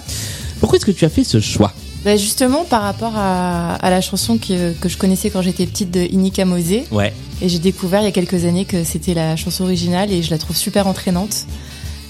Pourquoi 0.60 0.78
est-ce 0.78 0.86
que 0.86 0.92
tu 0.92 1.06
as 1.06 1.10
fait 1.10 1.24
ce 1.24 1.40
choix 1.40 1.74
Bah, 2.06 2.16
justement, 2.18 2.64
par 2.64 2.82
rapport 2.84 3.14
à, 3.16 3.76
à 3.76 3.90
la 3.90 4.02
chanson 4.02 4.38
que, 4.38 4.74
que 4.74 4.88
je 4.90 4.98
connaissais 4.98 5.30
quand 5.30 5.42
j'étais 5.42 5.66
petite 5.66 5.92
de 5.92 6.02
Inika 6.02 6.46
Mosé, 6.46 6.86
Ouais. 6.92 7.14
et 7.42 7.50
j'ai 7.50 7.60
découvert 7.60 8.02
il 8.02 8.06
y 8.06 8.08
a 8.08 8.12
quelques 8.12 8.46
années 8.46 8.66
que 8.66 8.84
c'était 8.84 9.14
la 9.14 9.36
chanson 9.36 9.66
originale 9.66 10.12
et 10.12 10.24
je 10.24 10.30
la 10.32 10.38
trouve 10.38 10.56
super 10.56 10.88
entraînante. 10.88 11.46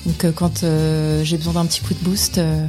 Donc 0.06 0.24
euh, 0.24 0.32
quand 0.34 0.64
euh, 0.64 1.24
j'ai 1.24 1.38
besoin 1.38 1.54
d'un 1.54 1.66
petit 1.66 1.82
coup 1.82 1.94
de 1.94 2.00
boost, 2.04 2.38
euh, 2.38 2.66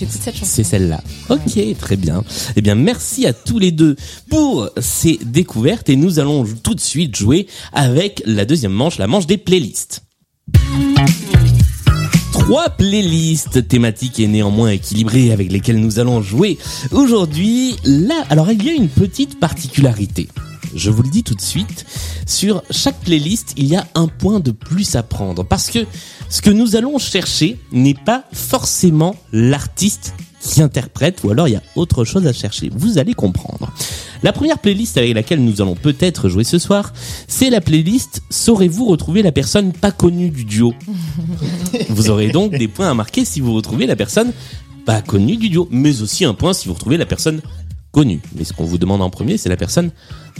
j'écoute 0.00 0.20
cette 0.22 0.34
chanson. 0.34 0.50
C'est 0.52 0.64
celle-là. 0.64 1.02
Ok, 1.28 1.58
très 1.78 1.96
bien. 1.96 2.24
Eh 2.56 2.62
bien, 2.62 2.74
merci 2.74 3.26
à 3.26 3.32
tous 3.32 3.58
les 3.58 3.70
deux 3.70 3.96
pour 4.28 4.70
ces 4.80 5.18
découvertes 5.24 5.88
et 5.88 5.96
nous 5.96 6.18
allons 6.18 6.44
tout 6.62 6.74
de 6.74 6.80
suite 6.80 7.16
jouer 7.16 7.46
avec 7.72 8.22
la 8.26 8.44
deuxième 8.44 8.72
manche, 8.72 8.98
la 8.98 9.06
manche 9.06 9.26
des 9.26 9.38
playlists. 9.38 10.02
Trois 12.32 12.70
playlists 12.70 13.68
thématiques 13.68 14.18
et 14.18 14.26
néanmoins 14.26 14.70
équilibrées 14.70 15.30
avec 15.32 15.52
lesquelles 15.52 15.80
nous 15.80 15.98
allons 15.98 16.22
jouer 16.22 16.58
aujourd'hui. 16.90 17.76
Là, 17.84 18.24
alors 18.30 18.50
il 18.50 18.64
y 18.64 18.70
a 18.70 18.72
une 18.72 18.88
petite 18.88 19.38
particularité. 19.38 20.28
Je 20.74 20.90
vous 20.90 21.02
le 21.02 21.10
dis 21.10 21.22
tout 21.22 21.34
de 21.34 21.40
suite. 21.40 21.86
Sur 22.26 22.62
chaque 22.70 23.00
playlist, 23.00 23.54
il 23.56 23.66
y 23.66 23.76
a 23.76 23.86
un 23.94 24.08
point 24.08 24.40
de 24.40 24.50
plus 24.50 24.96
à 24.96 25.02
prendre 25.02 25.44
parce 25.44 25.70
que 25.70 25.86
ce 26.28 26.42
que 26.42 26.50
nous 26.50 26.76
allons 26.76 26.98
chercher 26.98 27.58
n'est 27.72 27.94
pas 27.94 28.24
forcément 28.32 29.16
l'artiste 29.32 30.14
qui 30.40 30.62
interprète 30.62 31.22
ou 31.22 31.30
alors 31.30 31.48
il 31.48 31.52
y 31.52 31.56
a 31.56 31.62
autre 31.76 32.04
chose 32.04 32.26
à 32.26 32.32
chercher. 32.32 32.70
Vous 32.74 32.98
allez 32.98 33.14
comprendre. 33.14 33.72
La 34.22 34.32
première 34.32 34.58
playlist 34.58 34.98
avec 34.98 35.14
laquelle 35.14 35.42
nous 35.42 35.62
allons 35.62 35.74
peut-être 35.74 36.28
jouer 36.28 36.44
ce 36.44 36.58
soir, 36.58 36.92
c'est 37.26 37.50
la 37.50 37.60
playlist 37.60 38.22
Saurez-vous 38.30 38.86
retrouver 38.86 39.22
la 39.22 39.32
personne 39.32 39.72
pas 39.72 39.92
connue 39.92 40.30
du 40.30 40.44
duo? 40.44 40.74
Vous 41.88 42.10
aurez 42.10 42.28
donc 42.28 42.52
des 42.52 42.68
points 42.68 42.90
à 42.90 42.94
marquer 42.94 43.24
si 43.24 43.40
vous 43.40 43.54
retrouvez 43.54 43.86
la 43.86 43.96
personne 43.96 44.32
pas 44.84 45.02
connue 45.02 45.36
du 45.36 45.48
duo, 45.48 45.68
mais 45.70 46.02
aussi 46.02 46.24
un 46.24 46.34
point 46.34 46.52
si 46.52 46.68
vous 46.68 46.74
retrouvez 46.74 46.96
la 46.96 47.06
personne 47.06 47.40
connue. 47.92 48.20
Mais 48.36 48.44
ce 48.44 48.52
qu'on 48.52 48.64
vous 48.64 48.78
demande 48.78 49.02
en 49.02 49.10
premier, 49.10 49.36
c'est 49.36 49.48
la 49.48 49.56
personne 49.56 49.90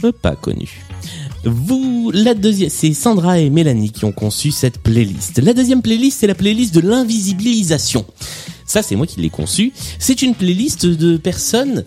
euh, 0.03 0.11
pas 0.11 0.35
connue. 0.35 0.83
Vous, 1.43 2.11
la 2.13 2.33
deuxième, 2.33 2.69
c'est 2.69 2.93
Sandra 2.93 3.39
et 3.39 3.49
Mélanie 3.49 3.91
qui 3.91 4.05
ont 4.05 4.11
conçu 4.11 4.51
cette 4.51 4.77
playlist. 4.77 5.39
La 5.39 5.53
deuxième 5.53 5.81
playlist, 5.81 6.19
c'est 6.19 6.27
la 6.27 6.35
playlist 6.35 6.73
de 6.73 6.81
l'invisibilisation. 6.81 8.05
Ça, 8.65 8.81
c'est 8.81 8.95
moi 8.95 9.07
qui 9.07 9.19
l'ai 9.19 9.29
conçue. 9.29 9.73
C'est 9.99 10.21
une 10.21 10.35
playlist 10.35 10.85
de 10.85 11.17
personnes, 11.17 11.83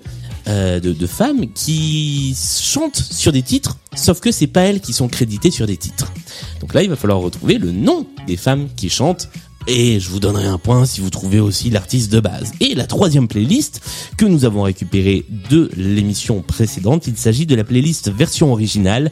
euh, 0.49 0.80
de, 0.80 0.92
de 0.92 1.06
femmes 1.06 1.50
qui 1.52 2.37
chantent 2.61 2.97
sur 2.97 3.33
des 3.33 3.42
titres, 3.42 3.78
sauf 3.94 4.21
que 4.21 4.30
c'est 4.33 4.49
pas 4.49 4.62
elles 4.62 4.80
qui 4.80 4.92
sont 4.92 5.09
créditées 5.09 5.50
sur 5.50 5.66
des 5.66 5.76
titres. 5.76 6.12
Donc 6.61 6.75
là, 6.75 6.83
il 6.83 6.90
va 6.90 6.97
falloir 6.97 7.21
retrouver 7.21 7.59
le 7.59 7.71
nom 7.71 8.06
des 8.26 8.37
femmes 8.37 8.68
qui 8.76 8.90
chantent. 8.90 9.28
Et 9.66 9.99
je 9.99 10.11
vous 10.11 10.21
donnerai 10.21 10.47
un 10.47 10.59
point 10.59 10.85
si 10.85 11.00
vous 11.00 11.09
trouvez 11.09 11.40
aussi 11.40 11.71
l'artiste 11.71 12.12
de 12.12 12.21
base. 12.21 12.52
Et 12.61 12.75
la 12.75 12.87
troisième 12.87 13.28
playlist 13.28 13.80
que 14.18 14.26
nous 14.26 14.44
avons 14.44 14.62
récupérée 14.62 15.25
de 15.50 15.71
l'émission 15.76 16.42
précédente, 16.42 17.06
il 17.06 17.16
s'agit 17.16 17.47
de 17.47 17.54
la 17.54 17.64
playlist 17.64 18.12
version 18.12 18.52
originale. 18.52 19.11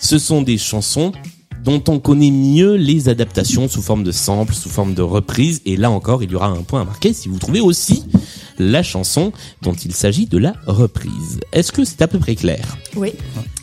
Ce 0.00 0.18
sont 0.18 0.42
des 0.42 0.58
chansons 0.58 1.12
dont 1.62 1.82
on 1.88 2.00
connaît 2.00 2.32
mieux 2.32 2.74
les 2.74 3.08
adaptations 3.08 3.68
sous 3.68 3.82
forme 3.82 4.02
de 4.02 4.12
samples, 4.12 4.54
sous 4.54 4.68
forme 4.68 4.94
de 4.94 5.02
reprises. 5.02 5.62
Et 5.66 5.76
là 5.76 5.90
encore, 5.90 6.22
il 6.22 6.32
y 6.32 6.34
aura 6.34 6.48
un 6.48 6.62
point 6.62 6.82
à 6.82 6.84
marquer 6.84 7.12
si 7.12 7.28
vous 7.28 7.38
trouvez 7.38 7.60
aussi 7.60 8.04
la 8.58 8.82
chanson 8.82 9.32
dont 9.62 9.74
il 9.74 9.94
s'agit 9.94 10.26
de 10.26 10.38
la 10.38 10.54
reprise. 10.66 11.40
Est-ce 11.52 11.70
que 11.70 11.84
c'est 11.84 12.02
à 12.02 12.08
peu 12.08 12.18
près 12.18 12.34
clair? 12.34 12.76
Oui. 12.96 13.12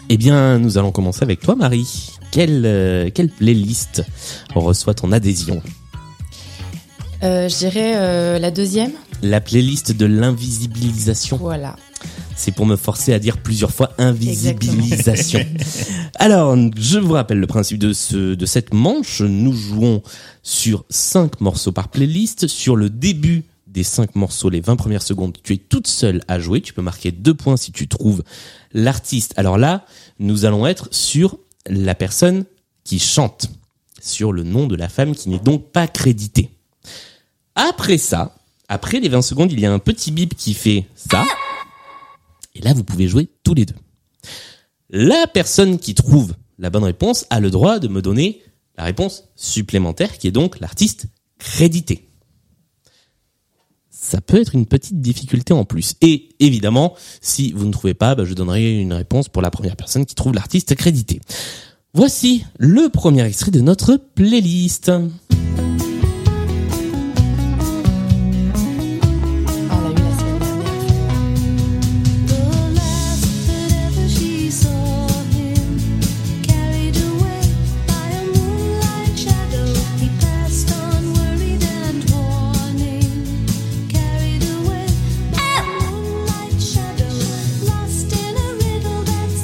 Eh 0.10 0.18
bien, 0.18 0.58
nous 0.60 0.78
allons 0.78 0.92
commencer 0.92 1.24
avec 1.24 1.42
toi, 1.42 1.56
Marie. 1.56 2.12
Quelle, 2.32 2.64
euh, 2.66 3.10
quelle 3.14 3.30
playlist 3.30 4.04
reçoit 4.56 4.94
ton 4.94 5.12
adhésion? 5.12 5.62
Euh, 7.24 7.48
je 7.48 7.58
dirais 7.58 7.94
euh, 7.96 8.38
la 8.38 8.52
deuxième. 8.52 8.92
La 9.22 9.40
playlist 9.40 9.96
de 9.96 10.06
l'invisibilisation. 10.06 11.38
Voilà. 11.38 11.78
C'est 12.36 12.52
pour 12.52 12.66
me 12.66 12.76
forcer 12.76 13.14
à 13.14 13.20
dire 13.20 13.38
plusieurs 13.38 13.72
fois 13.72 13.94
invisibilisation. 13.98 15.40
Alors, 16.16 16.58
je 16.76 17.00
vous 17.00 17.14
rappelle 17.14 17.40
le 17.40 17.48
principe 17.48 17.80
de 17.80 17.94
ce, 17.94 18.36
de 18.36 18.46
cette 18.46 18.74
manche. 18.74 19.22
Nous 19.22 19.54
jouons 19.54 20.04
sur 20.42 20.84
cinq 20.90 21.40
morceaux 21.40 21.72
par 21.72 21.88
playlist. 21.88 22.48
Sur 22.48 22.76
le 22.76 22.90
début 22.90 23.44
des 23.68 23.84
cinq 23.84 24.16
morceaux, 24.16 24.50
les 24.50 24.60
20 24.60 24.76
premières 24.76 25.02
secondes, 25.02 25.38
tu 25.42 25.54
es 25.54 25.58
toute 25.58 25.88
seule 25.88 26.22
à 26.28 26.40
jouer. 26.40 26.60
Tu 26.60 26.74
peux 26.74 26.82
marquer 26.82 27.12
deux 27.12 27.34
points 27.34 27.56
si 27.56 27.72
tu 27.72 27.88
trouves 27.88 28.24
l'artiste. 28.74 29.34
Alors 29.38 29.58
là, 29.58 29.86
nous 30.20 30.44
allons 30.44 30.68
être 30.68 30.90
sur 30.92 31.38
la 31.68 31.96
personne 31.96 32.44
qui 32.84 33.00
chante, 33.00 33.50
sur 34.02 34.34
le 34.34 34.44
nom 34.44 34.68
de 34.68 34.76
la 34.76 34.90
femme 34.90 35.16
qui 35.16 35.30
n'est 35.30 35.40
donc 35.40 35.72
pas 35.72 35.88
créditée. 35.88 36.53
Après 37.56 37.98
ça, 37.98 38.36
après 38.68 39.00
les 39.00 39.10
20 39.10 39.22
secondes, 39.22 39.52
il 39.52 39.60
y 39.60 39.66
a 39.66 39.72
un 39.72 39.80
petit 39.80 40.12
bip 40.12 40.36
qui 40.36 40.54
fait 40.54 40.86
ça. 40.96 41.24
Et 42.56 42.62
là, 42.62 42.74
vous 42.74 42.84
pouvez 42.84 43.08
jouer 43.08 43.30
tous 43.44 43.54
les 43.54 43.66
deux. 43.66 43.76
La 44.90 45.28
personne 45.28 45.80
qui 45.80 45.96
trouve 45.96 46.34
la 46.60 46.70
bonne 46.70 46.84
réponse 46.84 47.26
a 47.30 47.40
le 47.40 47.50
droit 47.50 47.80
de 47.80 47.88
me 47.88 48.02
donner 48.02 48.42
la 48.78 48.84
réponse 48.84 49.26
supplémentaire, 49.36 50.18
qui 50.18 50.28
est 50.28 50.32
donc 50.32 50.60
l'artiste 50.60 51.08
crédité. 51.38 52.10
Ça 53.90 54.22
peut 54.22 54.40
être 54.40 54.56
une 54.56 54.66
petite 54.66 55.02
difficulté 55.02 55.54
en 55.54 55.66
plus. 55.66 55.96
Et 56.02 56.30
évidemment, 56.40 56.96
si 57.22 57.54
vous 57.54 57.66
ne 57.66 57.72
trouvez 57.72 57.94
pas, 57.94 58.16
bah, 58.16 58.26
je 58.26 58.34
donnerai 58.34 58.80
une 58.80 58.94
réponse 58.94 59.30
pour 59.30 59.42
la 59.42 59.52
première 59.52 59.76
personne 59.76 60.06
qui 60.06 60.16
trouve 60.16 60.34
l'artiste 60.34 60.76
crédité. 60.76 61.22
Voici 61.94 62.44
le 62.58 62.90
premier 62.90 63.24
extrait 63.24 63.52
de 63.52 63.62
notre 63.62 63.98
playlist. 63.98 64.92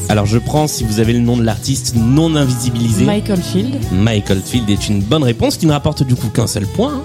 Alors 0.09 0.25
je 0.25 0.39
prends 0.39 0.67
si 0.67 0.83
vous 0.83 0.99
avez 0.99 1.13
le 1.13 1.19
nom 1.19 1.37
de 1.37 1.43
l'artiste 1.43 1.95
non 1.95 2.35
invisibilisé. 2.35 3.05
Michael 3.05 3.41
Field. 3.41 3.75
Michael 3.91 4.41
Field 4.43 4.69
est 4.69 4.89
une 4.89 5.01
bonne 5.01 5.23
réponse 5.23 5.57
qui 5.57 5.67
ne 5.67 5.71
rapporte 5.71 6.03
du 6.03 6.15
coup 6.15 6.29
qu'un 6.29 6.47
seul 6.47 6.65
point. 6.65 6.95
hein. 6.95 7.01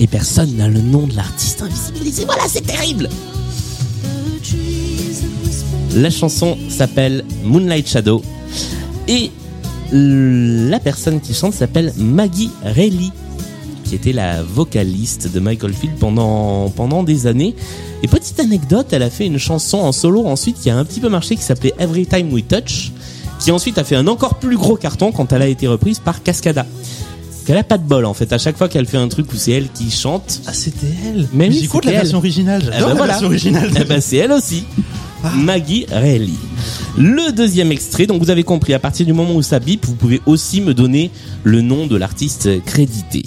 Et 0.00 0.06
personne 0.06 0.54
n'a 0.56 0.68
le 0.68 0.80
nom 0.80 1.06
de 1.06 1.14
l'artiste 1.16 1.62
invisibilisé. 1.62 2.24
Voilà, 2.26 2.42
c'est 2.48 2.66
terrible. 2.66 3.08
La 5.96 6.10
chanson 6.10 6.56
s'appelle 6.68 7.24
Moonlight 7.42 7.88
Shadow 7.88 8.22
et 9.08 9.30
la 9.92 10.78
personne 10.78 11.20
qui 11.20 11.34
chante 11.34 11.52
s'appelle 11.54 11.92
Maggie 11.96 12.50
Reilly 12.62 13.12
qui 13.90 13.96
était 13.96 14.12
la 14.12 14.40
vocaliste 14.44 15.32
de 15.34 15.40
Michael 15.40 15.74
Field 15.74 15.96
pendant 15.98 16.70
pendant 16.70 17.02
des 17.02 17.26
années. 17.26 17.56
Et 18.04 18.06
petite 18.06 18.38
anecdote, 18.38 18.86
elle 18.92 19.02
a 19.02 19.10
fait 19.10 19.26
une 19.26 19.38
chanson 19.38 19.78
en 19.78 19.90
solo 19.90 20.26
ensuite 20.26 20.60
qui 20.60 20.70
a 20.70 20.76
un 20.76 20.84
petit 20.84 21.00
peu 21.00 21.08
marché 21.08 21.34
qui 21.34 21.42
s'appelait 21.42 21.74
Every 21.76 22.06
Time 22.06 22.32
We 22.32 22.44
Touch, 22.46 22.92
qui 23.40 23.50
ensuite 23.50 23.78
a 23.78 23.84
fait 23.84 23.96
un 23.96 24.06
encore 24.06 24.36
plus 24.36 24.56
gros 24.56 24.76
carton 24.76 25.10
quand 25.10 25.32
elle 25.32 25.42
a 25.42 25.48
été 25.48 25.66
reprise 25.66 25.98
par 25.98 26.22
Cascada. 26.22 26.66
Elle 27.48 27.56
a 27.56 27.64
pas 27.64 27.78
de 27.78 27.82
bol 27.82 28.04
en 28.04 28.14
fait. 28.14 28.32
À 28.32 28.38
chaque 28.38 28.56
fois 28.56 28.68
qu'elle 28.68 28.86
fait 28.86 28.96
un 28.96 29.08
truc 29.08 29.32
où 29.32 29.36
c'est 29.36 29.50
elle 29.50 29.68
qui 29.72 29.90
chante, 29.90 30.40
Ah, 30.46 30.52
c'était 30.52 30.86
elle. 31.04 31.26
Mais 31.32 31.48
oui, 31.48 31.58
j'écoute 31.62 31.84
la 31.84 31.90
version 31.90 32.18
originale. 32.18 32.62
Eh 32.66 32.80
ben 32.80 32.86
la 32.86 32.94
voilà. 32.94 33.12
version 33.14 33.26
originale. 33.26 33.72
eh 33.80 33.82
ben 33.82 34.00
c'est 34.00 34.18
elle 34.18 34.30
aussi. 34.30 34.62
Maggie 35.34 35.84
Reilly. 35.90 36.38
Le 36.96 37.32
deuxième 37.32 37.72
extrait, 37.72 38.06
donc 38.06 38.22
vous 38.22 38.30
avez 38.30 38.44
compris, 38.44 38.72
à 38.72 38.78
partir 38.78 39.04
du 39.04 39.12
moment 39.12 39.34
où 39.34 39.42
ça 39.42 39.58
bip, 39.58 39.84
vous 39.84 39.96
pouvez 39.96 40.20
aussi 40.26 40.60
me 40.60 40.74
donner 40.74 41.10
le 41.42 41.60
nom 41.60 41.88
de 41.88 41.96
l'artiste 41.96 42.62
crédité. 42.64 43.24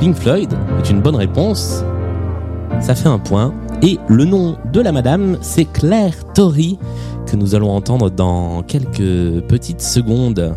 Pink 0.00 0.16
Floyd 0.16 0.50
est 0.78 0.88
une 0.88 1.02
bonne 1.02 1.16
réponse. 1.16 1.84
Ça 2.80 2.94
fait 2.94 3.08
un 3.10 3.18
point. 3.18 3.52
Et 3.82 3.98
le 4.08 4.24
nom 4.24 4.56
de 4.72 4.80
la 4.80 4.92
madame, 4.92 5.36
c'est 5.42 5.66
Claire 5.66 6.14
Torrey, 6.32 6.78
que 7.26 7.36
nous 7.36 7.54
allons 7.54 7.70
entendre 7.70 8.10
dans 8.10 8.62
quelques 8.62 9.42
petites 9.46 9.82
secondes. 9.82 10.56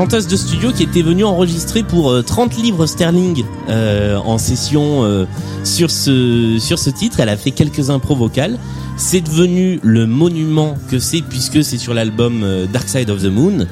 Chanteuse 0.00 0.28
de 0.28 0.36
studio 0.36 0.72
qui 0.72 0.84
était 0.84 1.02
venue 1.02 1.24
enregistrer 1.24 1.82
pour 1.82 2.10
euh, 2.10 2.22
30 2.22 2.56
livres 2.56 2.86
sterling 2.86 3.44
euh, 3.68 4.16
en 4.16 4.38
session 4.38 5.04
euh, 5.04 5.26
sur 5.62 5.90
ce 5.90 6.56
sur 6.58 6.78
ce 6.78 6.88
titre. 6.88 7.20
Elle 7.20 7.28
a 7.28 7.36
fait 7.36 7.50
quelques 7.50 7.90
impros 7.90 8.16
vocales. 8.16 8.58
C'est 8.96 9.20
devenu 9.20 9.78
le 9.82 10.06
monument 10.06 10.76
que 10.90 10.98
c'est 10.98 11.20
puisque 11.20 11.62
c'est 11.62 11.76
sur 11.76 11.92
l'album 11.92 12.42
euh, 12.44 12.66
Dark 12.66 12.88
Side 12.88 13.10
of 13.10 13.22
the 13.22 13.26
Moon 13.26 13.66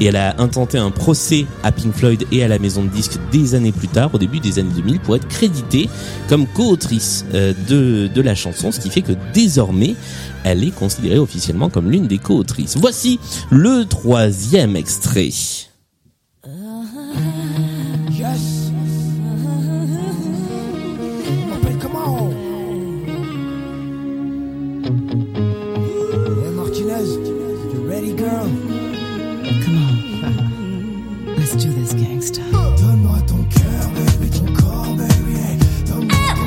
et 0.00 0.06
elle 0.06 0.16
a 0.16 0.40
intenté 0.40 0.78
un 0.78 0.90
procès 0.90 1.44
à 1.62 1.70
Pink 1.70 1.94
Floyd 1.94 2.24
et 2.32 2.42
à 2.42 2.48
la 2.48 2.58
maison 2.58 2.82
de 2.82 2.88
disques 2.88 3.18
des 3.30 3.54
années 3.54 3.72
plus 3.72 3.88
tard, 3.88 4.14
au 4.14 4.18
début 4.18 4.40
des 4.40 4.58
années 4.58 4.72
2000, 4.74 5.00
pour 5.00 5.16
être 5.16 5.28
créditée 5.28 5.90
comme 6.30 6.46
co-autrice 6.46 7.26
euh, 7.34 7.52
de 7.68 8.08
de 8.08 8.22
la 8.22 8.34
chanson, 8.34 8.72
ce 8.72 8.80
qui 8.80 8.88
fait 8.88 9.02
que 9.02 9.12
désormais 9.34 9.96
elle 10.44 10.64
est 10.64 10.74
considérée 10.74 11.18
officiellement 11.18 11.68
comme 11.68 11.90
l'une 11.90 12.06
des 12.06 12.18
co-autrices. 12.18 12.76
Voici 12.78 13.18
le 13.50 13.84
troisième 13.84 14.76
extrait. 14.76 15.30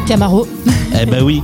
Camaro. 0.08 0.48
Eh 1.02 1.06
ben 1.06 1.22
oui. 1.22 1.42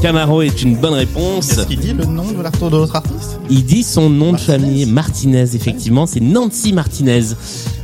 Camaro 0.00 0.42
est 0.42 0.62
une 0.62 0.76
bonne 0.76 0.94
réponse. 0.94 1.50
Est-ce 1.50 1.66
qu'il 1.66 1.80
dit 1.80 1.92
le 1.92 2.04
nom 2.04 2.30
de 2.30 2.40
l'artiste 2.40 2.64
de 2.64 2.76
l'autre 2.76 2.94
artiste? 2.94 3.40
Il 3.50 3.64
dit 3.64 3.82
son 3.82 4.08
nom 4.08 4.32
de 4.32 4.38
famille, 4.38 4.86
Martinez, 4.86 5.56
effectivement. 5.56 6.06
C'est 6.06 6.20
Nancy 6.20 6.72
Martinez 6.72 7.22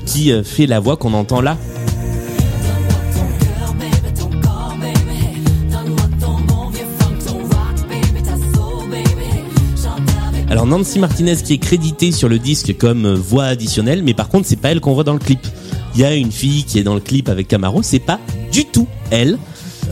qui 0.06 0.30
euh, 0.30 0.44
fait 0.44 0.66
la 0.66 0.78
voix 0.78 0.96
qu'on 0.96 1.14
entend 1.14 1.40
là. 1.40 1.56
Nancy 10.68 10.98
Martinez 10.98 11.36
qui 11.36 11.54
est 11.54 11.58
créditée 11.58 12.12
sur 12.12 12.28
le 12.28 12.38
disque 12.38 12.76
comme 12.76 13.06
euh, 13.06 13.14
voix 13.14 13.44
additionnelle, 13.44 14.02
mais 14.02 14.12
par 14.12 14.28
contre 14.28 14.46
c'est 14.46 14.56
pas 14.56 14.70
elle 14.70 14.80
qu'on 14.80 14.92
voit 14.92 15.04
dans 15.04 15.14
le 15.14 15.18
clip. 15.18 15.40
Il 15.94 16.00
y 16.02 16.04
a 16.04 16.14
une 16.14 16.30
fille 16.30 16.64
qui 16.64 16.78
est 16.78 16.82
dans 16.82 16.94
le 16.94 17.00
clip 17.00 17.30
avec 17.30 17.48
Camaro, 17.48 17.82
c'est 17.82 17.98
pas 17.98 18.20
du 18.52 18.66
tout 18.66 18.86
elle. 19.10 19.38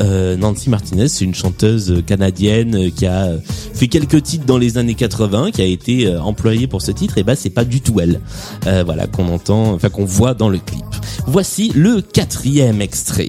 Euh, 0.03 0.37
Nancy 0.37 0.69
Martinez, 0.69 1.09
c'est 1.09 1.25
une 1.25 1.35
chanteuse 1.35 2.03
canadienne 2.07 2.75
euh, 2.75 2.91
qui 2.91 3.07
a 3.07 3.31
fait 3.73 3.89
quelques 3.89 4.23
titres 4.23 4.45
dans 4.45 4.59
les 4.59 4.77
années 4.77 4.95
80, 4.95 5.51
qui 5.53 5.63
a 5.63 5.65
été 5.65 6.15
employée 6.19 6.67
pour 6.67 6.83
ce 6.83 6.93
titre. 6.93 7.17
Et 7.17 7.23
bah 7.23 7.37
c'est 7.37 7.51
pas 7.51 7.65
du 7.65 7.81
tout 7.81 7.99
elle, 8.01 8.21
Euh, 8.67 8.83
voilà 8.85 9.07
qu'on 9.07 9.29
entend, 9.29 9.73
enfin 9.73 9.89
qu'on 9.89 10.05
voit 10.05 10.35
dans 10.35 10.51
le 10.51 10.59
clip. 10.59 10.85
Voici 11.27 11.73
le 11.75 12.03
quatrième 12.03 12.83
extrait. 12.83 13.29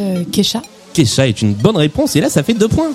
Euh, 0.00 0.24
Kesha. 0.32 0.62
Kesha 0.94 1.28
est 1.28 1.42
une 1.42 1.52
bonne 1.52 1.76
réponse 1.76 2.16
et 2.16 2.22
là 2.22 2.30
ça 2.30 2.42
fait 2.42 2.54
deux 2.54 2.68
points. 2.68 2.92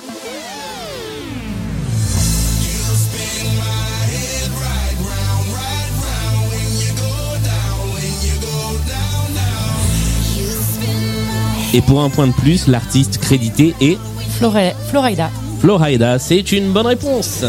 Et 11.74 11.82
pour 11.82 12.02
un 12.02 12.10
point 12.10 12.28
de 12.28 12.34
plus, 12.34 12.68
l'artiste 12.68 13.18
crédité 13.20 13.74
est 13.82 13.98
Flore- 14.40 14.74
Florida. 14.90 15.30
Florida. 15.60 16.20
C'est 16.20 16.52
une 16.52 16.72
bonne 16.72 16.88
réponse. 16.88 17.44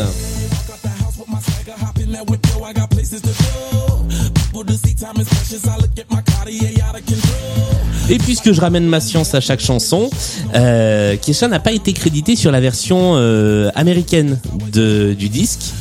Et 8.11 8.19
puisque 8.19 8.53
je 8.53 8.61
ramène 8.61 8.87
ma 8.87 9.01
science 9.01 9.35
à 9.35 9.41
chaque 9.41 9.61
chanson, 9.61 10.11
euh, 10.55 11.17
Kesha 11.17 11.49
n'a 11.49 11.61
pas 11.61 11.73
été 11.73 11.93
créditée 11.93 12.37
sur 12.37 12.51
la 12.51 12.61
version 12.61 13.15
euh, 13.17 13.71
américaine 13.75 14.39
de, 14.73 15.15
du 15.19 15.29
disque. 15.29 15.73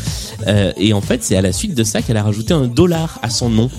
Euh, 0.48 0.72
et 0.78 0.94
en 0.94 1.02
fait, 1.02 1.24
c'est 1.24 1.36
à 1.36 1.42
la 1.42 1.52
suite 1.52 1.76
de 1.76 1.84
ça 1.84 2.02
qu'elle 2.02 2.18
a 2.18 2.24
rajouté 2.24 2.54
un 2.54 2.68
dollar 2.68 3.20
à 3.22 3.30
son 3.30 3.50
nom. 3.50 3.70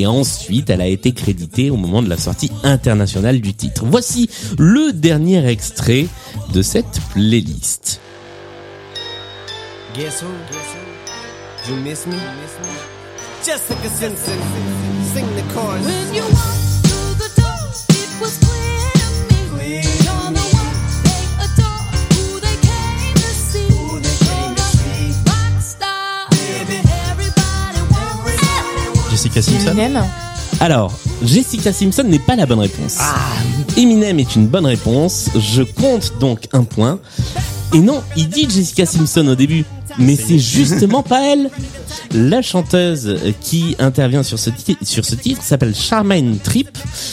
Et 0.00 0.06
ensuite, 0.06 0.70
elle 0.70 0.80
a 0.80 0.86
été 0.86 1.12
créditée 1.12 1.68
au 1.68 1.76
moment 1.76 2.00
de 2.00 2.08
la 2.08 2.16
sortie 2.16 2.50
internationale 2.62 3.42
du 3.42 3.52
titre. 3.52 3.84
Voici 3.84 4.30
le 4.58 4.94
dernier 4.94 5.46
extrait 5.46 6.06
de 6.54 6.62
cette 6.62 7.00
playlist. 7.12 8.00
Guess 9.94 10.22
who? 10.22 10.28
You 11.68 11.76
miss 11.82 12.06
me? 12.06 12.14
Jessica 13.44 13.90
Simpson. 13.90 14.38
Sing 15.12 15.26
the 15.36 15.44
chorus. 15.52 16.69
Jessica 29.22 29.42
Simpson 29.42 29.72
Eminem. 29.72 30.02
Alors, 30.60 30.98
Jessica 31.22 31.74
Simpson 31.74 32.04
n'est 32.04 32.18
pas 32.18 32.36
la 32.36 32.46
bonne 32.46 32.60
réponse. 32.60 32.96
Eminem 33.76 34.18
est 34.18 34.34
une 34.34 34.46
bonne 34.46 34.64
réponse. 34.64 35.28
Je 35.38 35.62
compte 35.62 36.14
donc 36.20 36.48
un 36.54 36.64
point. 36.64 36.98
Et 37.74 37.80
non, 37.80 38.02
il 38.16 38.30
dit 38.30 38.48
Jessica 38.48 38.86
Simpson 38.86 39.28
au 39.28 39.34
début. 39.34 39.66
Mais 40.00 40.16
c'est 40.16 40.38
justement 40.38 41.02
pas 41.02 41.22
elle. 41.32 41.50
La 42.12 42.42
chanteuse 42.42 43.18
qui 43.40 43.76
intervient 43.78 44.22
sur 44.22 44.38
ce, 44.38 44.50
ti- 44.50 44.76
sur 44.82 45.04
ce 45.04 45.14
titre 45.14 45.42
s'appelle 45.42 45.74
Charmaine 45.74 46.38
Tripp. 46.38 46.70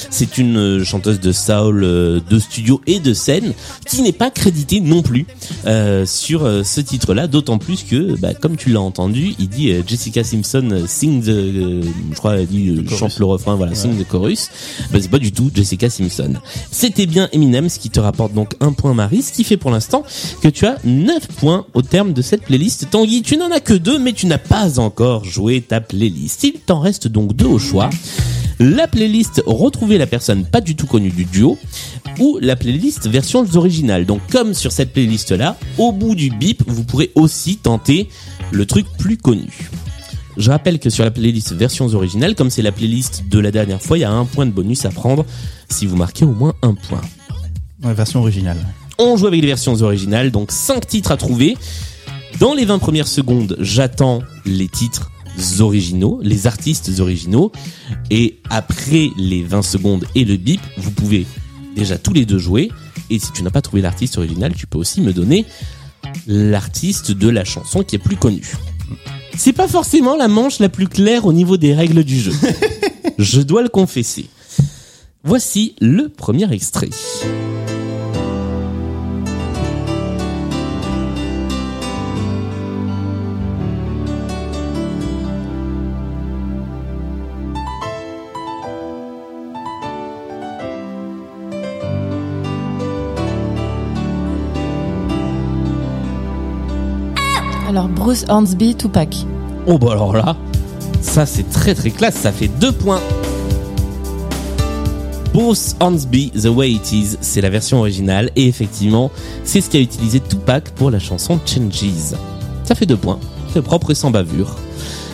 C'est 0.10 0.38
une 0.38 0.58
euh, 0.58 0.84
chanteuse 0.84 1.20
de 1.20 1.32
soul, 1.32 1.84
euh, 1.84 2.20
de 2.30 2.40
studio 2.40 2.82
et 2.88 3.00
de 3.00 3.14
scène 3.14 3.54
qui 3.88 4.02
n'est 4.02 4.12
pas 4.12 4.32
créditée 4.32 4.80
non 4.80 5.02
plus 5.02 5.26
euh, 5.66 6.06
sur 6.06 6.42
ce 6.64 6.82
titre-là. 6.82 7.28
D'autant 7.28 7.58
plus 7.58 7.84
que, 7.84 8.18
bah, 8.20 8.34
comme 8.34 8.56
tu 8.56 8.72
l'as 8.72 8.82
entendu, 8.82 9.34
il 9.40 9.50
dit 9.50 9.72
euh, 9.72 9.82
Jessica 9.86 10.24
Simpson 10.24 10.84
sing 10.88 11.22
the, 11.24 11.28
euh, 11.30 11.82
je 12.12 12.16
crois, 12.18 12.38
dit 12.44 12.76
chorus. 12.86 13.00
chante 13.00 13.20
le 13.20 13.26
refrain, 13.26 13.56
voilà, 13.56 13.76
sing 13.76 13.98
the 14.02 14.08
chorus. 14.08 14.50
Bah, 14.92 15.00
c'est 15.02 15.12
pas 15.12 15.20
du 15.20 15.32
tout 15.32 15.52
Jessica 15.54 15.90
Simpson. 15.90 16.34
C'était 16.72 17.06
bien 17.06 17.28
Eminem, 17.34 17.70
ce 17.70 17.80
qui 17.80 17.90
te 17.90 18.00
rapporte 18.00 18.34
donc 18.34 18.54
un 18.62 18.72
point 18.72 18.94
Marie, 18.94 19.22
ce 19.22 19.32
qui 19.34 19.44
fait 19.44 19.58
pour 19.58 19.72
l'instant 19.72 20.04
que 20.42 20.48
tu 20.48 20.66
as 20.66 20.78
9 20.86 21.28
points 21.40 21.66
au 21.74 21.82
terme 21.82 22.14
de 22.14 22.22
cette 22.22 22.44
playlist. 22.44 22.77
Tanguy, 22.86 23.22
tu 23.22 23.38
n'en 23.38 23.52
as 23.52 23.60
que 23.60 23.74
deux, 23.74 24.00
mais 24.00 24.14
tu 24.14 24.26
n'as 24.28 24.38
pas 24.38 24.80
encore 24.80 25.26
joué 25.26 25.62
ta 25.62 25.82
playlist. 25.82 26.44
Il 26.44 26.54
t'en 26.54 26.80
reste 26.80 27.08
donc 27.08 27.36
deux 27.36 27.46
au 27.46 27.60
choix. 27.60 27.90
La 28.60 28.88
playlist 28.88 29.44
Retrouver 29.46 29.98
la 29.98 30.08
personne 30.08 30.46
pas 30.46 30.62
du 30.62 30.76
tout 30.76 30.88
connue 30.88 31.12
du 31.12 31.26
duo 31.26 31.58
ou 32.20 32.40
la 32.42 32.56
playlist 32.56 33.08
versions 33.08 33.46
originales. 33.56 34.06
Donc 34.06 34.22
comme 34.32 34.54
sur 34.54 34.72
cette 34.72 34.94
playlist 34.94 35.32
là, 35.32 35.58
au 35.78 35.92
bout 35.92 36.16
du 36.16 36.30
bip, 36.30 36.64
vous 36.68 36.84
pourrez 36.84 37.12
aussi 37.16 37.58
tenter 37.58 38.10
le 38.52 38.66
truc 38.66 38.86
plus 38.98 39.18
connu. 39.18 39.70
Je 40.38 40.52
rappelle 40.52 40.80
que 40.80 40.90
sur 40.90 41.04
la 41.04 41.12
playlist 41.12 41.54
versions 41.54 41.88
originales, 41.94 42.36
comme 42.36 42.50
c'est 42.50 42.62
la 42.62 42.72
playlist 42.72 43.24
de 43.28 43.40
la 43.40 43.52
dernière 43.52 43.82
fois, 43.82 43.98
il 43.98 44.02
y 44.02 44.04
a 44.04 44.12
un 44.12 44.26
point 44.26 44.46
de 44.46 44.52
bonus 44.52 44.86
à 44.86 44.90
prendre 44.90 45.26
si 45.70 45.86
vous 45.88 45.96
marquez 45.96 46.26
au 46.26 46.34
moins 46.34 46.54
un 46.62 46.76
point. 46.76 47.02
Ouais, 47.84 47.94
version 47.94 48.20
originale. 48.22 48.58
On 49.00 49.18
joue 49.18 49.28
avec 49.28 49.42
les 49.42 49.48
versions 49.48 49.82
originales, 49.82 50.32
donc 50.32 50.52
5 50.52 50.86
titres 50.88 51.12
à 51.12 51.18
trouver. 51.18 51.58
Dans 52.40 52.54
les 52.54 52.66
20 52.66 52.80
premières 52.80 53.08
secondes, 53.08 53.58
j'attends 53.60 54.22
les 54.46 54.68
titres 54.68 55.12
originaux, 55.60 56.20
les 56.24 56.48
artistes 56.48 56.92
originaux. 57.00 57.52
Et 58.10 58.40
après 58.50 59.10
les 59.18 59.44
20 59.44 59.62
secondes 59.62 60.06
et 60.16 60.26
le 60.26 60.38
bip, 60.38 60.62
vous 60.78 60.92
pouvez 60.92 61.26
déjà 61.76 61.98
tous 61.98 62.14
les 62.14 62.26
deux 62.26 62.38
jouer. 62.38 62.72
Et 63.10 63.20
si 63.20 63.32
tu 63.32 63.44
n'as 63.44 63.50
pas 63.50 63.62
trouvé 63.62 63.82
l'artiste 63.82 64.18
original, 64.18 64.54
tu 64.54 64.68
peux 64.68 64.78
aussi 64.78 65.02
me 65.02 65.14
donner 65.14 65.46
l'artiste 66.28 67.12
de 67.12 67.30
la 67.30 67.44
chanson 67.44 67.84
qui 67.84 67.96
est 67.96 68.00
plus 68.00 68.18
connu. 68.18 68.44
C'est 69.36 69.54
pas 69.54 69.68
forcément 69.68 70.16
la 70.16 70.28
manche 70.28 70.60
la 70.60 70.70
plus 70.70 70.88
claire 70.88 71.26
au 71.26 71.34
niveau 71.34 71.58
des 71.58 71.74
règles 71.74 72.04
du 72.04 72.20
jeu. 72.20 72.34
Je 73.18 73.42
dois 73.42 73.62
le 73.62 73.70
confesser. 73.70 74.30
Voici 75.24 75.76
le 75.80 76.10
premier 76.10 76.52
extrait. 76.52 76.90
Bruce 98.08 98.24
Hornsby, 98.30 98.74
Tupac. 98.74 99.14
Oh 99.66 99.78
bah 99.78 99.92
alors 99.92 100.16
là, 100.16 100.38
ça 101.02 101.26
c'est 101.26 101.44
très 101.50 101.76
très 101.76 101.90
classe, 101.92 102.16
ça 102.16 102.32
fait 102.32 102.48
deux 102.48 102.72
points. 102.72 103.02
Bruce 105.34 105.76
Hornsby, 105.82 106.32
The 106.32 106.46
Way 106.46 106.72
It 106.72 106.92
Is, 106.94 107.18
c'est 107.20 107.42
la 107.42 107.50
version 107.50 107.80
originale 107.80 108.32
et 108.38 108.48
effectivement, 108.48 109.12
c'est 109.44 109.60
ce 109.60 109.70
qu'a 109.70 109.82
utilisé 109.82 110.22
Tupac 110.22 110.70
pour 110.70 110.90
la 110.90 111.00
chanson 111.00 111.38
Changes. 111.46 112.16
Ça 112.64 112.76
fait 112.76 112.86
deux 112.86 112.96
points, 112.96 113.20
c'est 113.54 113.62
propre 113.62 113.92
et 113.92 113.96
sans 113.96 114.10
bavure. 114.10 114.56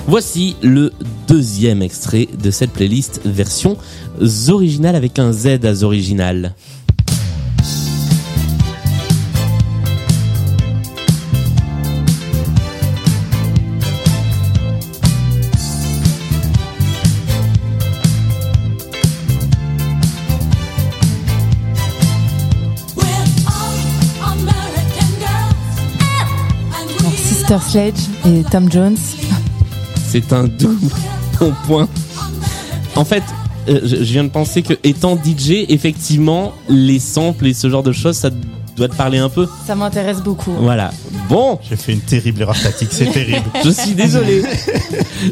Voici 0.05 0.55
le 0.61 0.93
deuxième 1.27 1.81
extrait 1.81 2.27
de 2.43 2.51
cette 2.51 2.73
playlist 2.73 3.21
version 3.25 3.75
originale 4.49 4.95
avec 4.95 5.17
un 5.17 5.31
Z 5.31 5.65
à 5.65 5.83
original. 5.83 6.53
Sister 27.45 27.57
Sledge 27.71 27.99
et 28.25 28.41
Tom 28.49 28.71
Jones. 28.71 28.95
C'est 30.07 30.31
un 30.31 30.45
double 30.45 30.89
bon 31.41 31.53
point. 31.67 31.89
En 32.95 33.03
fait, 33.03 33.21
euh, 33.67 33.81
je, 33.83 33.97
je 33.97 34.03
viens 34.13 34.23
de 34.23 34.29
penser 34.29 34.61
que 34.61 34.73
étant 34.85 35.17
DJ, 35.17 35.65
effectivement, 35.67 36.53
les 36.69 36.99
samples 36.99 37.47
et 37.47 37.53
ce 37.53 37.69
genre 37.69 37.83
de 37.83 37.91
choses, 37.91 38.15
ça 38.15 38.29
doit 38.77 38.87
te 38.87 38.95
parler 38.95 39.17
un 39.17 39.27
peu. 39.27 39.45
Ça 39.67 39.75
m'intéresse 39.75 40.21
beaucoup. 40.21 40.53
Voilà. 40.61 40.91
Bon, 41.27 41.59
J'ai 41.69 41.75
fait 41.75 41.91
une 41.91 41.99
terrible 41.99 42.43
erreur 42.43 42.57
tactique, 42.57 42.89
c'est 42.91 43.05
terrible. 43.11 43.43
je 43.61 43.71
suis 43.71 43.93
désolé. 43.93 44.43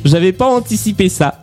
J'avais 0.04 0.34
pas 0.34 0.54
anticipé 0.54 1.08
ça. 1.08 1.42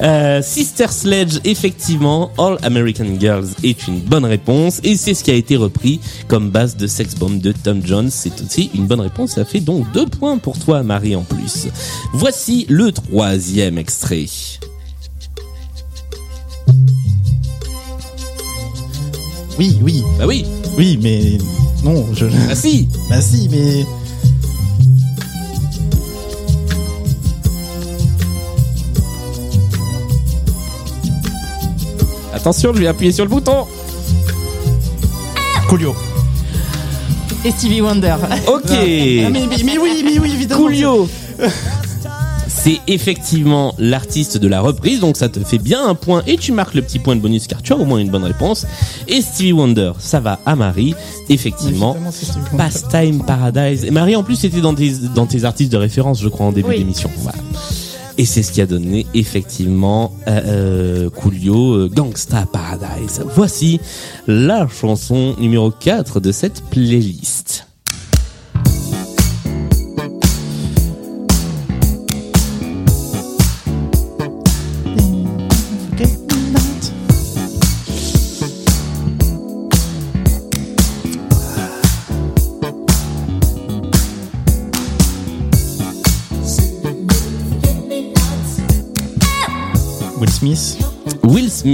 Euh, 0.00 0.42
Sister 0.42 0.88
Sledge, 0.90 1.38
effectivement, 1.44 2.30
All 2.38 2.58
American 2.62 3.06
Girls 3.18 3.48
est 3.62 3.86
une 3.86 4.00
bonne 4.00 4.24
réponse 4.24 4.80
et 4.82 4.96
c'est 4.96 5.14
ce 5.14 5.22
qui 5.22 5.30
a 5.30 5.34
été 5.34 5.56
repris 5.56 6.00
comme 6.28 6.50
base 6.50 6.76
de 6.76 6.86
Sex 6.86 7.14
Bomb 7.14 7.40
de 7.40 7.52
Tom 7.52 7.80
Jones. 7.84 8.10
C'est 8.10 8.40
aussi 8.42 8.70
une 8.74 8.86
bonne 8.86 9.00
réponse. 9.00 9.32
Ça 9.32 9.44
fait 9.44 9.60
donc 9.60 9.90
deux 9.92 10.06
points 10.06 10.38
pour 10.38 10.58
toi, 10.58 10.82
Marie, 10.82 11.16
en 11.16 11.22
plus. 11.22 11.68
Voici 12.12 12.66
le 12.68 12.92
troisième 12.92 13.78
extrait. 13.78 14.26
Oui, 19.58 19.78
oui, 19.82 20.02
Bah 20.18 20.24
oui, 20.26 20.44
oui, 20.76 20.98
mais 21.00 21.38
non, 21.84 22.04
je. 22.12 22.26
ah 22.50 22.54
si. 22.56 22.88
Bah 23.08 23.20
si, 23.20 23.48
mais. 23.50 23.84
Attention, 32.44 32.74
je 32.74 32.80
vais 32.80 32.88
appuyer 32.88 33.10
sur 33.10 33.24
le 33.24 33.30
bouton. 33.30 33.64
Coolio. 35.66 35.96
Et 37.42 37.50
Stevie 37.50 37.80
Wonder. 37.80 38.16
Ok. 38.46 38.60
Ah, 38.68 39.30
mais, 39.30 39.46
mais, 39.48 39.56
mais 39.64 39.78
oui, 39.78 40.02
mais 40.04 40.18
oui, 40.18 40.32
évidemment. 40.34 40.60
Coolio. 40.60 41.08
C'est 42.46 42.80
effectivement 42.86 43.74
l'artiste 43.78 44.36
de 44.36 44.46
la 44.46 44.60
reprise, 44.60 45.00
donc 45.00 45.16
ça 45.16 45.30
te 45.30 45.40
fait 45.40 45.56
bien 45.56 45.86
un 45.86 45.94
point 45.94 46.22
et 46.26 46.36
tu 46.36 46.52
marques 46.52 46.74
le 46.74 46.82
petit 46.82 46.98
point 46.98 47.16
de 47.16 47.22
bonus 47.22 47.46
car 47.46 47.62
tu 47.62 47.72
as 47.72 47.76
au 47.76 47.86
moins 47.86 47.98
une 47.98 48.10
bonne 48.10 48.24
réponse. 48.24 48.66
Et 49.08 49.22
Stevie 49.22 49.52
Wonder, 49.52 49.92
ça 49.98 50.20
va 50.20 50.38
à 50.44 50.54
Marie, 50.54 50.94
effectivement. 51.30 51.96
Pastime 52.58 53.24
Paradise. 53.24 53.84
Et 53.86 53.90
Marie, 53.90 54.16
en 54.16 54.22
plus, 54.22 54.36
c'était 54.36 54.60
dans 54.60 54.74
tes, 54.74 54.90
dans 55.14 55.24
tes 55.24 55.44
artistes 55.44 55.72
de 55.72 55.78
référence, 55.78 56.20
je 56.20 56.28
crois, 56.28 56.44
en 56.44 56.52
début 56.52 56.68
Oui. 56.68 56.76
d'émission. 56.80 57.08
Voilà. 57.20 57.38
Et 58.16 58.24
c'est 58.26 58.42
ce 58.42 58.52
qui 58.52 58.60
a 58.60 58.66
donné, 58.66 59.06
effectivement, 59.14 60.12
euh, 60.28 60.40
euh, 60.46 61.10
Coolio, 61.10 61.74
euh, 61.74 61.90
Gangsta 61.92 62.46
Paradise. 62.46 63.24
Voici 63.34 63.80
la 64.28 64.68
chanson 64.68 65.34
numéro 65.38 65.70
4 65.72 66.20
de 66.20 66.30
cette 66.30 66.62
playlist. 66.70 67.66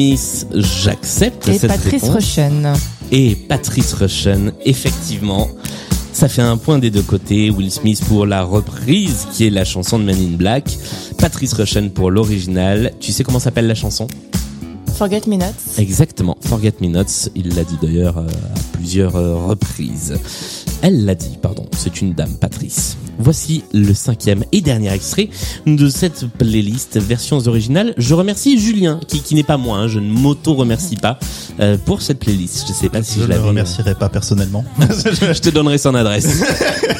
Smith, 0.00 0.46
j'accepte 0.54 1.46
Et 1.48 1.58
cette 1.58 1.68
Patrice 1.70 2.04
réponse. 2.04 2.14
Rushen. 2.14 2.72
et 3.12 3.34
Patrice 3.34 3.92
Rushen, 3.92 4.52
effectivement. 4.64 5.48
Ça 6.14 6.26
fait 6.26 6.40
un 6.40 6.56
point 6.56 6.78
des 6.78 6.90
deux 6.90 7.02
côtés. 7.02 7.50
Will 7.50 7.70
Smith 7.70 8.02
pour 8.08 8.24
la 8.24 8.42
reprise, 8.42 9.26
qui 9.34 9.46
est 9.46 9.50
la 9.50 9.66
chanson 9.66 9.98
de 9.98 10.04
Men 10.04 10.16
in 10.16 10.36
Black. 10.38 10.64
Patrice 11.18 11.52
Rushen 11.52 11.90
pour 11.90 12.10
l'original. 12.10 12.92
Tu 12.98 13.12
sais 13.12 13.24
comment 13.24 13.38
s'appelle 13.40 13.66
la 13.66 13.74
chanson? 13.74 14.06
Forget 15.00 15.22
Me 15.26 15.36
Not. 15.36 15.54
Exactement. 15.78 16.36
Forget 16.42 16.74
Me 16.82 16.88
Nots. 16.88 17.30
Il 17.34 17.54
l'a 17.54 17.64
dit 17.64 17.78
d'ailleurs 17.80 18.18
euh, 18.18 18.26
à 18.26 18.76
plusieurs 18.76 19.16
euh, 19.16 19.34
reprises. 19.34 20.12
Elle 20.82 21.06
l'a 21.06 21.14
dit, 21.14 21.38
pardon. 21.40 21.64
C'est 21.74 22.02
une 22.02 22.12
dame, 22.12 22.34
Patrice. 22.38 22.98
Voici 23.18 23.64
le 23.72 23.94
cinquième 23.94 24.44
et 24.52 24.60
dernier 24.60 24.92
extrait 24.92 25.30
de 25.64 25.88
cette 25.88 26.26
playlist 26.26 26.98
versions 26.98 27.38
originales. 27.46 27.94
Je 27.96 28.12
remercie 28.12 28.60
Julien, 28.60 29.00
qui, 29.08 29.22
qui 29.22 29.34
n'est 29.34 29.42
pas 29.42 29.56
moi, 29.56 29.78
hein, 29.78 29.88
je 29.88 30.00
ne 30.00 30.10
m'auto-remercie 30.12 30.96
pas 30.96 31.18
euh, 31.60 31.78
pour 31.78 32.02
cette 32.02 32.18
playlist. 32.18 32.68
Je 32.68 32.74
sais 32.74 32.90
pas 32.90 33.02
si 33.02 33.20
Je 33.20 33.24
je, 33.24 33.28
ne 33.28 33.36
le 33.36 33.40
remercierai 33.40 33.94
pas 33.94 34.10
personnellement. 34.10 34.66
Je 34.80 35.40
te 35.40 35.48
donnerai 35.48 35.78
son 35.78 35.94
adresse. 35.94 36.42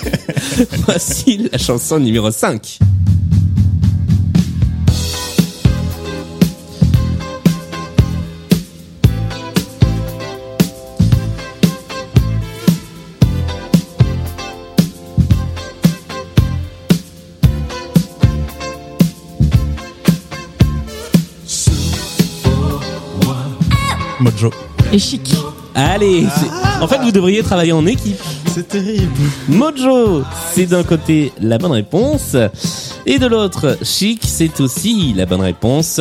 Voici 0.87 1.51
la 1.53 1.59
chanson 1.59 2.01
numéro 2.01 2.31
5. 2.31 2.79
Mojo. 24.31 24.51
Et 24.93 24.99
Chic. 24.99 25.35
Allez, 25.75 26.27
c'est- 26.37 26.83
en 26.83 26.89
fait 26.89 26.99
vous 26.99 27.13
devriez 27.13 27.43
travailler 27.43 27.73
en 27.73 27.87
équipe. 27.87 28.21
C'est 28.53 28.67
terrible. 28.69 29.13
Mojo, 29.49 30.23
c'est 30.53 30.67
d'un 30.67 30.83
côté 30.83 31.33
la 31.41 31.59
bonne 31.59 31.71
réponse, 31.73 32.37
et 33.07 33.19
de 33.19 33.27
l'autre, 33.27 33.79
Chic, 33.85 34.23
c'est 34.27 34.61
aussi 34.61 35.15
la 35.17 35.27
bonne 35.27 35.41
réponse, 35.41 36.01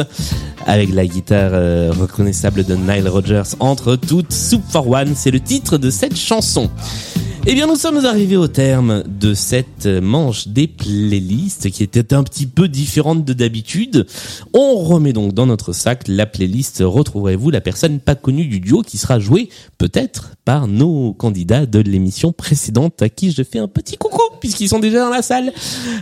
avec 0.66 0.92
la 0.94 1.06
guitare 1.06 1.52
euh, 1.54 1.92
reconnaissable 2.00 2.66
de 2.66 2.76
Nile 2.76 3.08
Rodgers 3.08 3.44
entre 3.60 3.96
toutes. 3.96 4.34
Soup 4.34 4.64
for 4.70 4.88
One, 4.90 5.14
c'est 5.16 5.32
le 5.32 5.40
titre 5.40 5.78
de 5.78 5.90
cette 5.92 6.18
chanson. 6.18 6.70
Eh 7.48 7.54
bien, 7.54 7.68
nous 7.68 7.76
sommes 7.76 8.06
arrivés 8.06 8.36
au 8.36 8.48
terme 8.48 9.04
de 9.08 9.34
cette 9.34 9.86
manche 9.86 10.50
des 10.50 10.68
playlists 10.68 11.72
qui 11.72 11.84
était 11.84 12.14
un 12.14 12.24
petit 12.24 12.46
peu 12.46 12.68
différente 12.68 13.24
de 13.24 13.34
d'habitude. 13.34 14.06
On 14.54 14.76
remet 14.76 15.14
donc 15.14 15.34
dans 15.34 15.46
notre 15.46 15.72
sac 15.72 16.04
la 16.08 16.26
playlist 16.26 16.84
Retrouverez-vous 16.86 17.50
la 17.50 17.62
personne 17.62 18.00
pas 18.00 18.16
connue 18.16 18.46
du 18.46 18.60
duo 18.60 18.82
qui 18.82 18.98
sera 18.98 19.20
jouée 19.20 19.50
peut-être 19.78 20.36
par 20.44 20.68
nos 20.68 21.14
candidats 21.14 21.66
de 21.66 21.80
l'émission 21.80 22.34
précédente 22.34 23.02
à 23.02 23.08
qui 23.10 23.32
je 23.32 23.42
fais 23.44 23.60
un 23.60 23.70
petit 23.70 23.96
coucou 23.96 24.22
puisqu'ils 24.42 24.70
sont 24.70 24.80
déjà 24.80 25.00
dans 25.00 25.10
la 25.10 25.22
salle. 25.22 25.54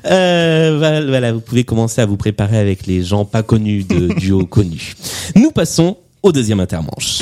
Euh, 0.06 0.76
voilà, 0.78 1.06
voilà, 1.06 1.34
vous 1.34 1.42
pouvez 1.42 1.64
commencer 1.64 2.02
à 2.02 2.08
vous 2.08 2.18
préparer 2.18 2.58
avec 2.58 2.88
les 2.88 3.04
gens 3.04 3.26
pas 3.26 3.44
connus 3.44 3.84
de 3.84 4.08
duo 4.20 4.46
connus. 4.46 4.96
Nous 5.36 5.52
passons 5.52 5.98
au 6.24 6.32
deuxième 6.32 6.60
intermanche. 6.60 7.22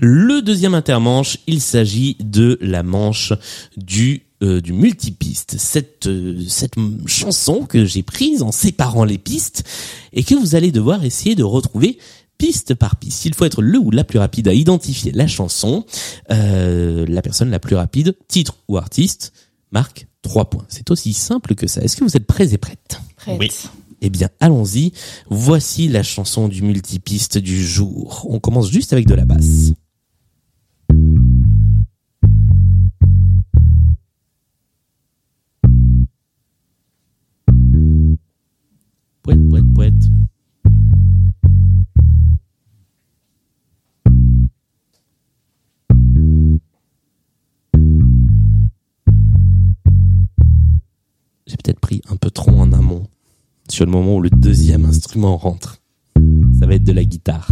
Le 0.00 0.42
deuxième 0.42 0.74
intermanche, 0.74 1.38
il 1.46 1.60
s'agit 1.60 2.16
de 2.20 2.58
la 2.60 2.82
manche 2.82 3.32
du 3.76 4.22
euh, 4.42 4.60
du 4.60 4.74
multipiste, 4.74 5.56
cette 5.56 6.06
euh, 6.06 6.44
cette 6.46 6.74
chanson 7.06 7.64
que 7.64 7.86
j'ai 7.86 8.02
prise 8.02 8.42
en 8.42 8.52
séparant 8.52 9.04
les 9.04 9.16
pistes 9.16 9.64
et 10.12 10.24
que 10.24 10.34
vous 10.34 10.54
allez 10.54 10.72
devoir 10.72 11.04
essayer 11.04 11.34
de 11.34 11.42
retrouver 11.42 11.96
piste 12.36 12.74
par 12.74 12.96
piste. 12.96 13.24
Il 13.24 13.34
faut 13.34 13.46
être 13.46 13.62
le 13.62 13.78
ou 13.78 13.90
la 13.90 14.04
plus 14.04 14.18
rapide 14.18 14.48
à 14.48 14.52
identifier 14.52 15.10
la 15.12 15.26
chanson. 15.26 15.86
Euh, 16.30 17.06
la 17.08 17.22
personne 17.22 17.48
la 17.48 17.58
plus 17.58 17.76
rapide, 17.76 18.14
titre 18.28 18.58
ou 18.68 18.76
artiste, 18.76 19.32
marque 19.72 20.06
3 20.20 20.50
points. 20.50 20.66
C'est 20.68 20.90
aussi 20.90 21.14
simple 21.14 21.54
que 21.54 21.66
ça. 21.66 21.80
Est-ce 21.80 21.96
que 21.96 22.04
vous 22.04 22.14
êtes 22.14 22.26
prêts 22.26 22.52
et 22.52 22.58
prêtes 22.58 23.00
Prête. 23.16 23.40
Oui. 23.40 23.50
eh 24.02 24.10
bien, 24.10 24.28
allons-y. 24.40 24.92
Voici 25.30 25.88
la 25.88 26.02
chanson 26.02 26.48
du 26.48 26.60
multipiste 26.60 27.38
du 27.38 27.64
jour. 27.66 28.26
On 28.28 28.38
commence 28.38 28.70
juste 28.70 28.92
avec 28.92 29.06
de 29.06 29.14
la 29.14 29.24
basse. 29.24 29.72
J'ai 51.46 51.56
peut-être 51.56 51.80
pris 51.80 52.02
un 52.08 52.16
peu 52.16 52.30
trop 52.30 52.50
en 52.52 52.72
amont 52.72 53.06
sur 53.68 53.84
le 53.84 53.90
moment 53.90 54.16
où 54.16 54.20
le 54.20 54.30
deuxième 54.30 54.84
instrument 54.84 55.36
rentre. 55.36 55.80
Ça 56.58 56.66
va 56.66 56.74
être 56.74 56.84
de 56.84 56.92
la 56.92 57.04
guitare. 57.04 57.50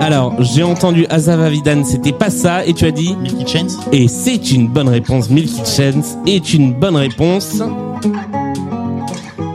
Alors, 0.00 0.34
j'ai 0.42 0.62
entendu 0.62 1.06
Azava 1.08 1.48
Vidan, 1.48 1.84
c'était 1.84 2.12
pas 2.12 2.28
ça, 2.28 2.64
et 2.66 2.74
tu 2.74 2.84
as 2.84 2.90
dit 2.90 3.16
Milky 3.16 3.46
Chance. 3.46 3.78
Et 3.92 4.08
c'est 4.08 4.52
une 4.52 4.68
bonne 4.68 4.88
réponse. 4.88 5.30
Milky 5.30 5.62
Chance 5.64 6.16
est 6.26 6.52
une 6.52 6.74
bonne 6.74 6.96
réponse. 6.96 7.62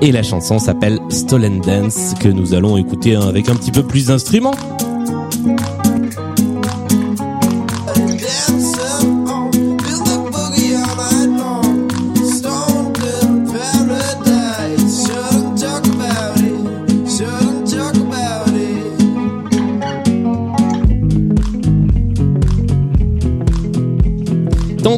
Et 0.02 0.12
la 0.12 0.24
chanson 0.24 0.58
s'appelle 0.60 1.00
Stolen 1.10 1.62
Dance, 1.62 2.16
que 2.20 2.30
nous 2.30 2.54
allons 2.54 2.78
écouter 2.78 3.16
avec 3.16 3.50
un 3.50 3.56
petit 3.56 3.72
peu 3.72 3.84
plus 3.84 4.08
d'instruments. 4.08 4.56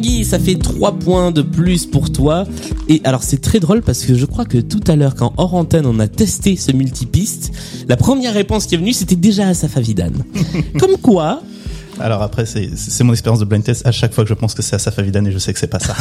Tanguy, 0.02 0.24
ça 0.24 0.38
fait 0.38 0.56
3 0.56 0.92
points 0.94 1.30
de 1.30 1.42
plus 1.42 1.86
pour 1.86 2.10
toi. 2.10 2.44
Et 2.88 3.00
alors 3.04 3.22
c'est 3.22 3.40
très 3.40 3.60
drôle 3.60 3.82
parce 3.82 4.04
que 4.04 4.14
je 4.14 4.26
crois 4.26 4.44
que 4.44 4.58
tout 4.58 4.80
à 4.88 4.96
l'heure, 4.96 5.14
quand 5.14 5.32
hors 5.36 5.54
antenne 5.54 5.86
on 5.86 5.98
a 6.00 6.08
testé 6.08 6.56
ce 6.56 6.72
multipiste, 6.72 7.52
la 7.88 7.96
première 7.96 8.34
réponse 8.34 8.66
qui 8.66 8.74
est 8.74 8.78
venue 8.78 8.92
c'était 8.92 9.16
déjà 9.16 9.48
Asaf 9.48 9.76
Avidan. 9.76 10.10
Comme 10.78 10.96
quoi, 10.96 11.42
Alors 12.02 12.22
après, 12.22 12.46
c'est 12.46 12.70
c'est 12.74 13.04
mon 13.04 13.12
expérience 13.12 13.38
de 13.38 13.44
blind 13.44 13.62
test. 13.62 13.86
À 13.86 13.92
chaque 13.92 14.12
fois 14.12 14.24
que 14.24 14.28
je 14.28 14.34
pense 14.34 14.54
que 14.54 14.62
c'est 14.62 14.74
Asaf 14.74 14.98
Avidan 14.98 15.24
et 15.24 15.30
je 15.30 15.38
sais 15.38 15.52
que 15.52 15.58
c'est 15.58 15.68
pas 15.68 15.78
ça. 15.78 15.94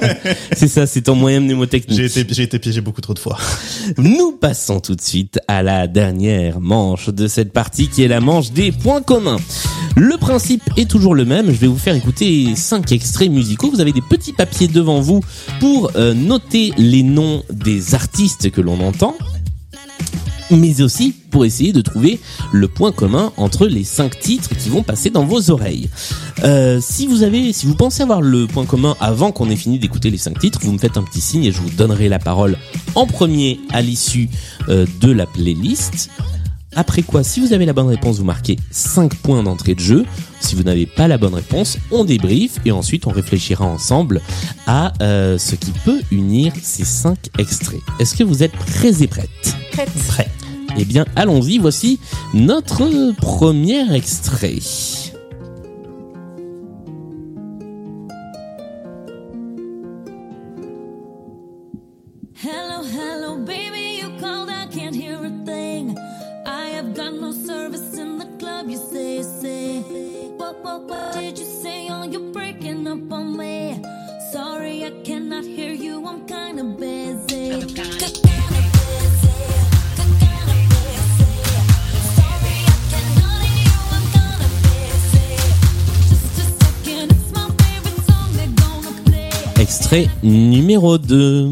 c'est 0.56 0.68
ça, 0.68 0.86
c'est 0.86 1.02
ton 1.02 1.14
moyen 1.14 1.40
mnémotechnique. 1.40 1.94
j'ai 1.94 2.06
été, 2.06 2.34
j'ai 2.34 2.44
été 2.44 2.58
piégé 2.58 2.80
beaucoup 2.80 3.02
trop 3.02 3.12
de 3.12 3.18
fois. 3.18 3.38
Nous 3.98 4.32
passons 4.32 4.80
tout 4.80 4.94
de 4.94 5.00
suite 5.02 5.38
à 5.48 5.62
la 5.62 5.88
dernière 5.88 6.58
manche 6.58 7.10
de 7.10 7.26
cette 7.28 7.52
partie 7.52 7.88
qui 7.88 8.02
est 8.02 8.08
la 8.08 8.20
manche 8.20 8.52
des 8.52 8.72
points 8.72 9.02
communs. 9.02 9.36
Le 9.94 10.16
principe 10.16 10.62
est 10.78 10.90
toujours 10.90 11.14
le 11.14 11.26
même. 11.26 11.46
Je 11.46 11.58
vais 11.58 11.66
vous 11.66 11.78
faire 11.78 11.94
écouter 11.94 12.56
cinq 12.56 12.90
extraits 12.92 13.30
musicaux. 13.30 13.70
Vous 13.70 13.80
avez 13.80 13.92
des 13.92 14.00
petits 14.00 14.32
papiers 14.32 14.68
devant 14.68 15.00
vous 15.00 15.20
pour 15.60 15.90
euh, 15.96 16.14
noter 16.14 16.72
les 16.78 17.02
noms 17.02 17.42
des 17.50 17.94
artistes 17.94 18.50
que 18.50 18.62
l'on 18.62 18.80
entend 18.80 19.14
mais 20.50 20.80
aussi 20.82 21.14
pour 21.30 21.44
essayer 21.44 21.72
de 21.72 21.80
trouver 21.80 22.20
le 22.52 22.68
point 22.68 22.92
commun 22.92 23.32
entre 23.36 23.66
les 23.66 23.84
cinq 23.84 24.18
titres 24.18 24.50
qui 24.56 24.68
vont 24.68 24.82
passer 24.82 25.10
dans 25.10 25.24
vos 25.24 25.50
oreilles. 25.50 25.88
Euh, 26.44 26.80
si 26.80 27.06
vous 27.06 27.22
avez, 27.22 27.52
si 27.52 27.66
vous 27.66 27.74
pensez 27.74 28.02
avoir 28.02 28.20
le 28.20 28.46
point 28.46 28.66
commun 28.66 28.96
avant 29.00 29.32
qu'on 29.32 29.50
ait 29.50 29.56
fini 29.56 29.78
d'écouter 29.78 30.10
les 30.10 30.18
cinq 30.18 30.38
titres, 30.38 30.60
vous 30.62 30.72
me 30.72 30.78
faites 30.78 30.96
un 30.96 31.02
petit 31.02 31.20
signe 31.20 31.44
et 31.44 31.52
je 31.52 31.60
vous 31.60 31.70
donnerai 31.70 32.08
la 32.08 32.18
parole 32.18 32.56
en 32.94 33.06
premier 33.06 33.60
à 33.70 33.82
l'issue 33.82 34.28
euh, 34.68 34.86
de 35.00 35.10
la 35.10 35.26
playlist. 35.26 36.10
Après 36.74 37.02
quoi, 37.02 37.22
si 37.22 37.40
vous 37.40 37.52
avez 37.52 37.66
la 37.66 37.72
bonne 37.72 37.88
réponse, 37.88 38.18
vous 38.18 38.24
marquez 38.24 38.56
5 38.70 39.16
points 39.16 39.42
d'entrée 39.42 39.74
de 39.74 39.80
jeu. 39.80 40.06
Si 40.40 40.54
vous 40.54 40.62
n'avez 40.62 40.86
pas 40.86 41.06
la 41.06 41.18
bonne 41.18 41.34
réponse, 41.34 41.78
on 41.90 42.04
débrief 42.04 42.58
et 42.64 42.72
ensuite 42.72 43.06
on 43.06 43.10
réfléchira 43.10 43.64
ensemble 43.64 44.22
à 44.66 44.92
euh, 45.02 45.36
ce 45.38 45.54
qui 45.54 45.70
peut 45.84 46.00
unir 46.10 46.52
ces 46.62 46.84
5 46.84 47.18
extraits. 47.38 47.80
Est-ce 47.98 48.16
que 48.16 48.24
vous 48.24 48.42
êtes 48.42 48.52
prêts 48.52 49.02
et 49.02 49.06
prêtes? 49.06 49.41
Prête. 49.72 49.88
Prêt. 50.08 50.28
eh 50.76 50.84
bien, 50.84 51.04
allons-y, 51.16 51.58
voici 51.58 51.98
notre 52.34 53.12
premier 53.12 53.94
extrait. 53.94 54.58
Hello, 62.34 62.82
hello, 62.84 63.36
baby, 63.36 64.00
you 64.00 64.10
called, 64.20 64.50
I 64.50 64.66
can't 64.66 64.94
hear 64.94 65.16
a 65.24 65.30
thing. 65.44 65.96
I 66.46 66.66
have 66.74 66.94
got 66.94 67.14
no 67.14 67.32
service 67.32 67.96
in 67.98 68.18
the 68.18 68.26
club, 68.38 68.68
you 68.68 68.78
say, 68.78 69.22
say. 69.22 69.80
What, 70.36 70.62
what, 70.64 70.82
what 70.88 71.14
did 71.14 71.38
you 71.38 71.44
say? 71.44 71.88
Oh, 71.90 72.04
you're 72.04 72.32
breaking 72.32 72.86
up 72.88 73.12
on 73.12 73.36
me. 73.36 73.82
Sorry, 74.32 74.84
I 74.84 74.90
cannot 75.04 75.44
hear 75.44 75.72
you, 75.72 76.04
I'm 76.06 76.26
kinda 76.26 76.64
busy. 76.64 78.21
Extrait 89.82 90.06
numéro 90.22 90.96
2. 90.96 91.48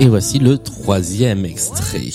Et 0.00 0.08
voici 0.08 0.38
le 0.38 0.58
troisième 0.58 1.44
extrait. 1.44 2.10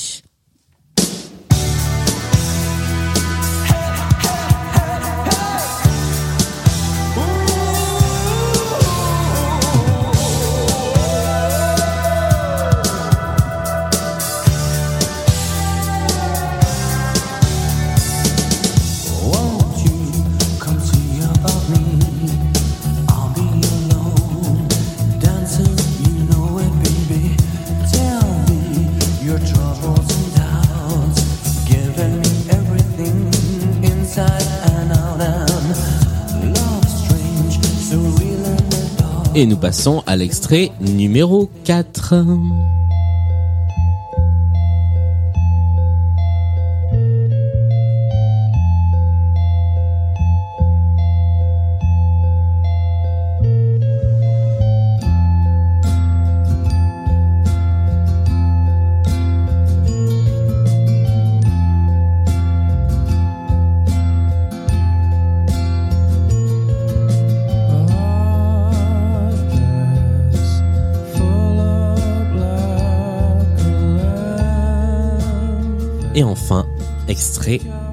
Et 39.37 39.45
nous 39.45 39.57
passons 39.57 40.01
à 40.07 40.15
l'extrait 40.15 40.71
numéro 40.79 41.49
4. 41.65 42.74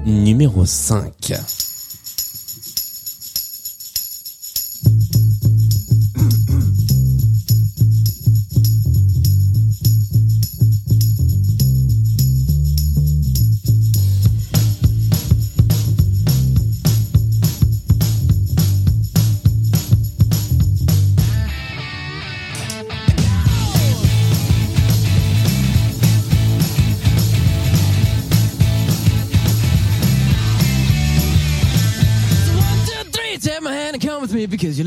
Numéro 0.05 0.65
5. 0.65 1.33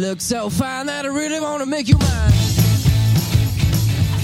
Look 0.09 0.21
so 0.21 0.49
fine 0.49 0.87
that 0.87 1.05
I 1.05 1.09
really 1.09 1.41
want 1.41 1.61
to 1.61 1.67
make 1.67 1.89
you 1.89 1.99
mine. 1.99 2.33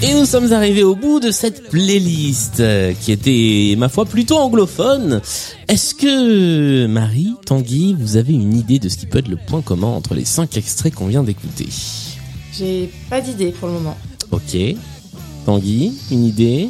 Et 0.02 0.14
nous 0.14 0.26
sommes 0.26 0.52
arrivés 0.52 0.82
au 0.82 0.96
bout 0.96 1.20
de 1.20 1.30
cette 1.30 1.68
playlist 1.70 2.58
euh, 2.58 2.92
qui 2.92 3.12
était, 3.12 3.76
ma 3.78 3.88
foi, 3.88 4.04
plutôt 4.04 4.36
anglophone. 4.36 5.20
Est-ce 5.68 5.94
que, 5.94 6.86
Marie, 6.86 7.34
Tanguy, 7.46 7.94
vous 7.98 8.16
avez 8.16 8.32
une 8.32 8.56
idée 8.56 8.80
de 8.80 8.88
ce 8.88 8.96
qui 8.96 9.06
peut 9.06 9.18
être 9.18 9.28
le 9.28 9.36
point 9.36 9.62
commun 9.62 9.88
entre 9.88 10.14
les 10.14 10.24
cinq 10.24 10.56
extraits 10.56 10.92
qu'on 10.92 11.06
vient 11.06 11.22
d'écouter? 11.22 11.68
J'ai 12.52 12.90
pas 13.08 13.20
d'idée 13.20 13.52
pour 13.52 13.68
le 13.68 13.74
moment. 13.74 13.96
Ok. 14.32 14.56
Tanguy, 15.46 15.92
une 16.10 16.24
idée? 16.24 16.68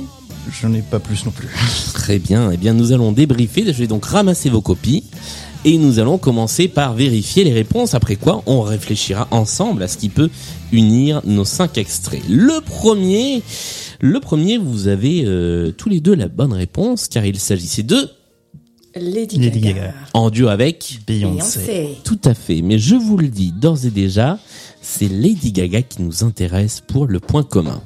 Je 0.51 0.67
n'ai 0.67 0.83
pas 0.83 0.99
plus 0.99 1.25
non 1.25 1.31
plus. 1.31 1.49
Très 1.95 2.19
bien. 2.19 2.51
Eh 2.51 2.59
bien, 2.59 2.75
nous 2.75 2.93
allons 2.93 3.13
débriefer. 3.13 3.65
Je 3.67 3.79
vais 3.79 3.87
donc 3.87 4.05
ramasser 4.05 4.51
vos 4.51 4.61
copies. 4.61 5.05
Et 5.65 5.79
nous 5.79 6.01
allons 6.01 6.19
commencer 6.19 6.67
par 6.67 6.95
vérifier 6.95 7.45
les 7.45 7.53
réponses, 7.53 7.95
après 7.95 8.17
quoi 8.17 8.43
on 8.47 8.63
réfléchira 8.63 9.29
ensemble 9.31 9.85
à 9.85 9.89
ce 9.89 9.97
qui 9.97 10.09
peut 10.09 10.29
unir 10.73 11.23
nos 11.25 11.45
cinq 11.45 11.79
extraits. 11.79 12.23
Le 12.29 12.61
premier, 12.61 13.43
le 14.01 14.19
premier, 14.19 14.59
vous 14.59 14.89
avez 14.89 15.23
euh, 15.25 15.71
tous 15.71 15.89
les 15.89 16.01
deux 16.01 16.17
la 16.17 16.27
bonne 16.27 16.53
réponse, 16.53 17.07
car 17.07 17.25
il 17.25 17.39
s'agissait 17.39 17.85
de 17.85 18.09
Lady, 18.97 19.39
Lady 19.39 19.61
Gaga. 19.61 19.81
Gaga. 19.81 19.95
en 20.15 20.31
duo 20.31 20.49
avec 20.49 20.99
Beyoncé. 21.07 21.61
Beyoncé. 21.61 21.89
Tout 22.03 22.21
à 22.25 22.35
fait, 22.35 22.61
mais 22.61 22.79
je 22.79 22.97
vous 22.97 23.17
le 23.17 23.29
dis 23.29 23.53
d'ores 23.53 23.87
et 23.87 23.91
déjà, 23.91 24.41
c'est 24.81 25.09
Lady 25.09 25.53
Gaga 25.53 25.83
qui 25.83 26.03
nous 26.03 26.25
intéresse 26.25 26.83
pour 26.87 27.07
le 27.07 27.21
point 27.21 27.45
commun. 27.45 27.81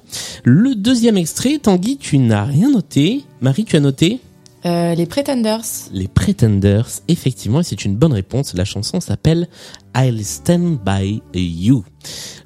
Le 0.45 0.75
deuxième 0.75 1.19
extrait, 1.19 1.59
Tanguy, 1.59 1.99
tu 1.99 2.17
n'as 2.17 2.45
rien 2.45 2.71
noté. 2.71 3.23
Marie, 3.43 3.67
tu 3.67 3.77
as 3.77 3.81
noté? 3.81 4.21
Euh, 4.67 4.95
les 4.95 5.07
Pretenders. 5.07 5.63
Les 5.93 6.09
Pretenders, 6.09 6.89
effectivement, 7.07 7.61
et 7.61 7.63
c'est 7.63 7.85
une 7.85 7.97
bonne 7.97 8.13
réponse. 8.13 8.55
La 8.55 8.65
chanson 8.65 9.01
s'appelle 9.01 9.49
I'll 9.97 10.25
Stand 10.25 10.81
By 10.85 11.23
You. 11.35 11.85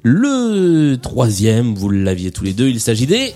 Le 0.03 0.97
troisième, 1.01 1.73
vous 1.73 1.89
l'aviez 1.89 2.31
tous 2.31 2.43
les 2.43 2.53
deux, 2.53 2.69
il 2.69 2.79
s'agit 2.79 3.07
des... 3.07 3.33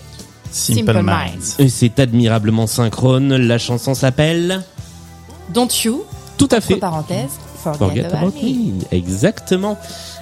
Simple, 0.52 0.86
Simple 0.86 1.02
Minds. 1.02 1.56
Et 1.60 1.68
c'est 1.68 2.00
admirablement 2.00 2.68
synchrone. 2.68 3.36
La 3.36 3.58
chanson 3.58 3.94
s'appelle... 3.94 4.64
Don't 5.54 5.68
You? 5.84 6.04
Tout 6.38 6.48
à 6.52 6.62
fait. 6.62 6.76
parenthèses. 6.76 7.40
Forget, 7.62 7.80
Forget 7.80 8.06
about, 8.06 8.28
About 8.28 8.42
me. 8.42 8.72
Me. 8.74 8.84
Exactement. 8.92 9.78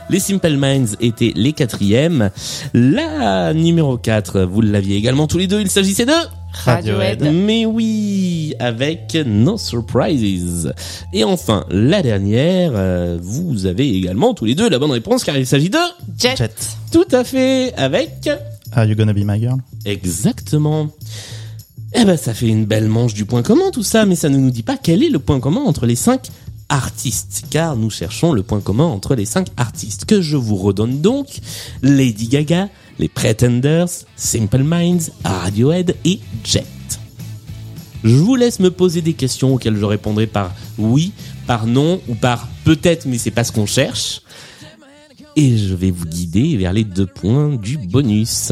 Les 0.09 0.19
Simple 0.19 0.55
Minds 0.55 0.95
étaient 1.01 1.33
les 1.35 1.53
quatrièmes. 1.53 2.29
La 2.73 3.53
numéro 3.53 3.97
4, 3.97 4.41
vous 4.43 4.61
l'aviez 4.61 4.95
également 4.95 5.27
tous 5.27 5.37
les 5.37 5.47
deux, 5.47 5.59
il 5.59 5.69
s'agissait 5.69 6.05
de... 6.05 6.13
Radiohead. 6.53 7.23
Mais 7.33 7.65
oui, 7.65 8.53
avec 8.59 9.17
No 9.25 9.57
Surprises. 9.57 10.71
Et 11.11 11.23
enfin, 11.23 11.65
la 11.69 12.01
dernière, 12.01 12.71
euh, 12.75 13.17
vous 13.21 13.65
avez 13.65 13.89
également 13.95 14.33
tous 14.33 14.45
les 14.45 14.55
deux 14.55 14.69
la 14.69 14.79
bonne 14.79 14.91
réponse 14.91 15.23
car 15.23 15.37
il 15.37 15.47
s'agit 15.47 15.69
de... 15.69 15.77
Jet. 16.17 16.37
Jet. 16.37 16.77
Tout 16.91 17.07
à 17.11 17.23
fait, 17.23 17.73
avec... 17.75 18.29
Are 18.71 18.85
you 18.85 18.95
gonna 18.95 19.13
be 19.13 19.23
my 19.25 19.39
girl? 19.39 19.57
Exactement. 19.85 20.89
Eh 21.95 22.05
ben, 22.05 22.17
ça 22.17 22.33
fait 22.33 22.47
une 22.47 22.65
belle 22.65 22.87
manche 22.87 23.13
du 23.13 23.25
point 23.25 23.43
commun 23.43 23.69
tout 23.71 23.83
ça, 23.83 24.05
mais 24.05 24.15
ça 24.15 24.29
ne 24.29 24.37
nous 24.37 24.49
dit 24.49 24.63
pas 24.63 24.77
quel 24.81 25.03
est 25.03 25.09
le 25.09 25.19
point 25.19 25.39
commun 25.39 25.61
entre 25.61 25.85
les 25.85 25.95
cinq 25.95 26.29
artistes, 26.69 27.43
car 27.51 27.75
nous 27.75 27.91
cherchons 27.91 28.33
le 28.33 28.41
point 28.41 28.61
commun 28.61 28.85
entre 28.85 29.13
les 29.13 29.25
cinq 29.25 29.47
artistes, 29.57 30.05
que 30.05 30.21
je 30.21 30.37
vous 30.37 30.55
redonne 30.55 31.01
donc, 31.01 31.27
Lady 31.83 32.27
Gaga, 32.27 32.69
les 32.99 33.09
Pretenders, 33.09 33.87
Simple 34.15 34.63
Minds, 34.63 35.11
Radiohead 35.23 35.95
et 36.05 36.19
Jet. 36.43 36.65
Je 38.03 38.15
vous 38.15 38.35
laisse 38.35 38.59
me 38.59 38.69
poser 38.69 39.01
des 39.01 39.13
questions 39.13 39.53
auxquelles 39.53 39.77
je 39.77 39.85
répondrai 39.85 40.27
par 40.27 40.51
oui, 40.77 41.13
par 41.47 41.65
non 41.67 42.01
ou 42.09 42.15
par 42.15 42.49
peut-être 42.65 43.05
mais 43.05 43.17
c'est 43.17 43.31
pas 43.31 43.43
ce 43.43 43.51
qu'on 43.51 43.65
cherche. 43.65 44.21
Et 45.35 45.57
je 45.57 45.73
vais 45.73 45.89
vous 45.89 46.05
guider 46.05 46.57
vers 46.57 46.73
les 46.73 46.83
deux 46.83 47.07
points 47.07 47.49
du 47.55 47.77
bonus. 47.77 48.51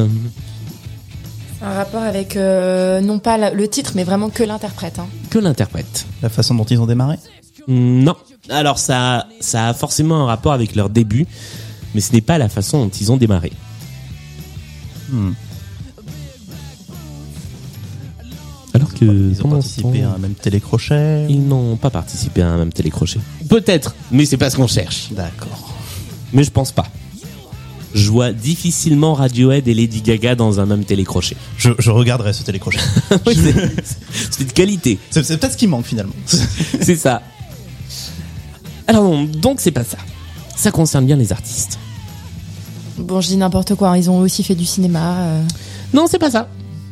Un 1.61 1.73
rapport 1.73 2.01
avec, 2.01 2.35
euh, 2.37 3.01
non 3.01 3.19
pas 3.19 3.37
la- 3.37 3.51
le 3.53 3.67
titre, 3.67 3.91
mais 3.95 4.03
vraiment 4.03 4.29
que 4.29 4.41
l'interprète. 4.43 4.97
hein. 4.97 5.05
Que 5.29 5.37
l'interprète 5.37 6.07
La 6.23 6.29
façon 6.29 6.55
dont 6.55 6.63
ils 6.63 6.79
ont 6.81 6.87
démarré? 6.87 7.17
Non. 7.67 8.15
Alors 8.49 8.79
ça, 8.79 9.27
ça 9.39 9.67
a 9.67 9.73
forcément 9.75 10.23
un 10.23 10.25
rapport 10.25 10.53
avec 10.53 10.75
leur 10.75 10.89
début, 10.89 11.27
mais 11.93 12.01
ce 12.01 12.13
n'est 12.13 12.21
pas 12.21 12.39
la 12.39 12.49
façon 12.49 12.85
dont 12.85 12.89
ils 12.89 13.11
ont 13.11 13.17
démarré. 13.17 13.51
Hmm. 15.11 15.31
Alors 18.73 18.93
que 18.93 19.03
Ils 19.05 19.41
ont 19.45 19.49
participé 19.49 20.03
à 20.03 20.11
un 20.11 20.17
même 20.17 20.33
télécrochet. 20.35 21.25
Ils 21.29 21.45
n'ont 21.45 21.75
pas 21.75 21.89
participé 21.89 22.41
à 22.41 22.49
un 22.49 22.57
même 22.57 22.71
télécrochet. 22.71 23.19
Peut-être, 23.49 23.95
mais 24.11 24.25
c'est 24.25 24.37
pas 24.37 24.49
ce 24.49 24.55
qu'on 24.55 24.67
cherche. 24.67 25.09
D'accord. 25.11 25.73
Mais 26.33 26.43
je 26.43 26.51
pense 26.51 26.71
pas. 26.71 26.87
Je 27.93 28.09
vois 28.09 28.31
difficilement 28.31 29.13
Radiohead 29.13 29.67
et 29.67 29.73
Lady 29.73 30.01
Gaga 30.01 30.35
dans 30.35 30.61
un 30.61 30.65
même 30.65 30.85
télécrochet. 30.85 31.35
Je, 31.57 31.71
je 31.77 31.91
regarderai 31.91 32.31
ce 32.31 32.43
télécrochet. 32.43 32.79
Oui, 33.27 33.35
c'est- 33.35 34.45
de 34.45 34.51
qualité. 34.53 34.97
c'est 35.09 35.23
c'est 35.23 35.37
peut-être 35.37 35.51
ce 35.53 35.57
qui 35.57 35.67
manque 35.67 35.85
finalement. 35.85 36.13
C'est 36.25 36.95
ça. 36.95 37.21
Alors 38.87 39.03
non, 39.03 39.25
donc 39.25 39.59
c'est 39.59 39.71
pas 39.71 39.83
ça. 39.83 39.97
Ça 40.55 40.71
concerne 40.71 41.05
bien 41.05 41.17
les 41.17 41.33
artistes. 41.33 41.77
Bon, 42.97 43.21
je 43.21 43.27
dis 43.27 43.37
n'importe 43.37 43.75
quoi. 43.75 43.89
hein. 43.89 43.97
Ils 43.97 44.09
ont 44.09 44.19
aussi 44.19 44.43
fait 44.43 44.55
du 44.55 44.65
cinéma. 44.65 45.21
euh. 45.21 45.43
Non, 45.93 46.05
c'est 46.09 46.19
pas 46.19 46.31
ça. 46.31 46.47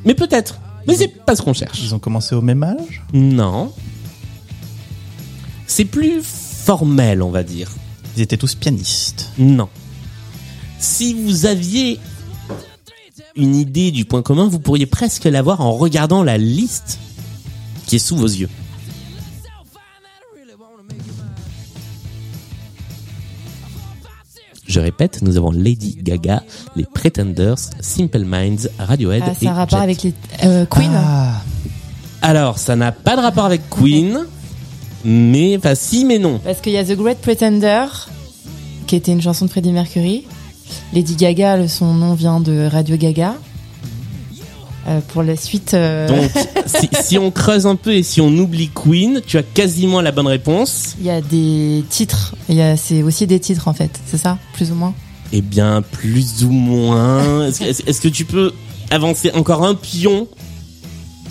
Mais 0.06 0.14
peut-être. 0.14 0.60
Mais 0.88 0.95
c'est 0.95 1.08
pas 1.08 1.36
ce 1.36 1.41
qu'on 1.41 1.54
cherche. 1.54 1.80
Ils 1.84 1.93
ont 1.93 2.00
commencé 2.00 2.34
au 2.36 2.41
même 2.41 2.64
âge? 2.64 3.04
Non. 3.14 3.72
C'est 5.68 5.86
plus 5.86 6.22
formel, 6.24 7.22
on 7.22 7.30
va 7.30 7.43
dire. 7.43 7.70
Ils 8.16 8.22
étaient 8.24 8.38
tous 8.38 8.56
pianistes. 8.56 9.30
Non. 9.38 9.70
Si 10.80 11.14
vous 11.14 11.45
aviez 11.45 12.00
une 13.36 13.56
idée 13.56 13.91
du 13.91 14.06
point 14.06 14.22
commun, 14.22 14.47
vous 14.47 14.60
pourriez 14.60 14.86
presque 14.86 15.26
l'avoir 15.26 15.62
en 15.62 15.74
regardant 15.74 16.24
la 16.24 16.38
liste 16.38 16.97
qui 17.86 17.97
est 17.97 18.00
sous 18.00 18.16
vos 18.16 18.26
yeux. 18.28 18.50
Je 24.70 24.80
répète, 24.80 25.24
nous 25.24 25.36
avons 25.36 25.49
Lady 25.51 25.97
Gaga, 26.01 26.43
les 26.76 26.86
Pretenders, 26.86 27.57
Simple 27.82 28.24
Minds, 28.24 28.70
Radiohead 28.78 29.24
Ah, 29.26 29.32
et 29.32 29.36
c'est 29.39 29.47
un 29.47 29.53
rapport 29.53 29.80
Jet. 29.80 29.84
avec 29.84 30.03
les 30.03 30.13
euh, 30.43 30.65
Queen. 30.67 30.91
Ah, 30.93 31.41
Alors, 32.22 32.59
ça 32.59 32.76
n'a 32.76 32.91
pas 32.91 33.15
de 33.15 33.22
rapport 33.22 33.45
avec 33.45 33.67
Queen, 33.72 34.20
mais 35.03 35.57
enfin 35.57 35.74
si, 35.74 36.05
mais 36.05 36.20
non. 36.20 36.39
Parce 36.43 36.61
qu'il 36.61 36.74
y 36.74 36.78
a 36.78 36.84
The 36.86 36.95
Great 36.95 37.17
Pretender, 37.20 37.86
qui 38.86 38.95
était 38.95 39.11
une 39.11 39.22
chanson 39.24 39.45
de 39.45 39.49
Freddie 39.49 39.72
Mercury. 39.72 40.26
Lady 40.93 41.15
Gaga, 41.15 41.57
le- 41.57 41.67
son 41.67 41.93
nom 41.95 42.13
vient 42.13 42.39
de 42.39 42.67
Radio 42.72 42.95
Gaga. 42.95 43.34
Euh, 44.88 45.02
pour 45.10 45.24
la 45.24 45.36
suite, 45.36 45.74
euh, 45.74 46.08
Donc, 46.08 46.32
si, 46.66 46.90
si 47.04 47.18
on 47.18 47.32
creuse 47.32 47.68
un 47.68 47.76
peu 47.76 47.94
et 47.94 48.04
si 48.04 48.22
on 48.22 48.30
oublie 48.30 48.70
Queen, 48.70 49.22
tu 49.26 49.38
as 49.38 49.44
quasiment 49.44 50.02
la 50.02 50.12
bonne 50.12 50.28
réponse. 50.28 50.96
il 51.00 51.06
y 51.06 51.10
a 51.10 51.22
des 51.22 51.84
titres. 51.90 52.36
Il 52.48 52.56
y 52.56 52.62
a, 52.62 52.78
c'est 52.78 53.04
aussi 53.04 53.28
des 53.28 53.40
titres 53.40 53.68
en 53.68 53.74
fait, 53.74 54.00
c'est 54.06 54.18
ça, 54.18 54.38
plus 54.54 54.72
ou 54.72 54.76
moins? 54.76 54.94
Eh 55.32 55.42
bien, 55.42 55.82
plus 55.82 56.44
ou 56.44 56.50
moins. 56.50 57.48
Est-ce 57.48 58.02
que, 58.02 58.08
tu 58.08 58.26
peux 58.26 58.52
avancer 58.90 59.32
encore 59.34 59.64
un 59.64 59.76
pion? 59.76 60.28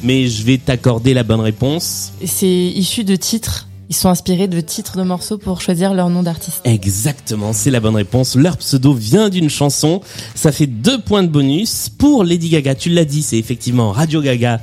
Mais 0.05 0.29
je 0.29 0.45
vais 0.45 0.59
t'accorder 0.59 1.13
la 1.13 1.25
bonne 1.25 1.41
réponse. 1.41 2.13
C'est 2.25 2.47
issu 2.47 3.03
de 3.03 3.17
titres 3.17 3.67
Ils 3.91 3.97
sont 3.97 4.11
inspirés 4.11 4.49
de 4.49 4.61
titres 4.61 4.99
de 4.99 5.03
morceaux 5.03 5.39
pour 5.39 5.63
choisir 5.63 5.95
leur 5.95 6.11
nom 6.11 6.23
d'artiste. 6.23 6.61
Exactement, 6.65 7.55
c'est 7.55 7.71
la 7.71 7.81
bonne 7.81 7.97
réponse. 7.97 8.37
Leur 8.37 8.59
pseudo 8.59 8.93
vient 8.93 9.31
d'une 9.31 9.49
chanson. 9.49 10.03
Ça 10.35 10.53
fait 10.53 10.67
deux 10.67 11.01
points 11.01 11.23
de 11.23 11.29
bonus 11.29 11.89
pour 11.89 12.23
Lady 12.23 12.51
Gaga. 12.51 12.75
Tu 12.75 12.91
l'as 12.91 13.07
dit, 13.07 13.23
c'est 13.23 13.39
effectivement 13.39 13.91
Radio 13.93 14.21
Gaga 14.21 14.61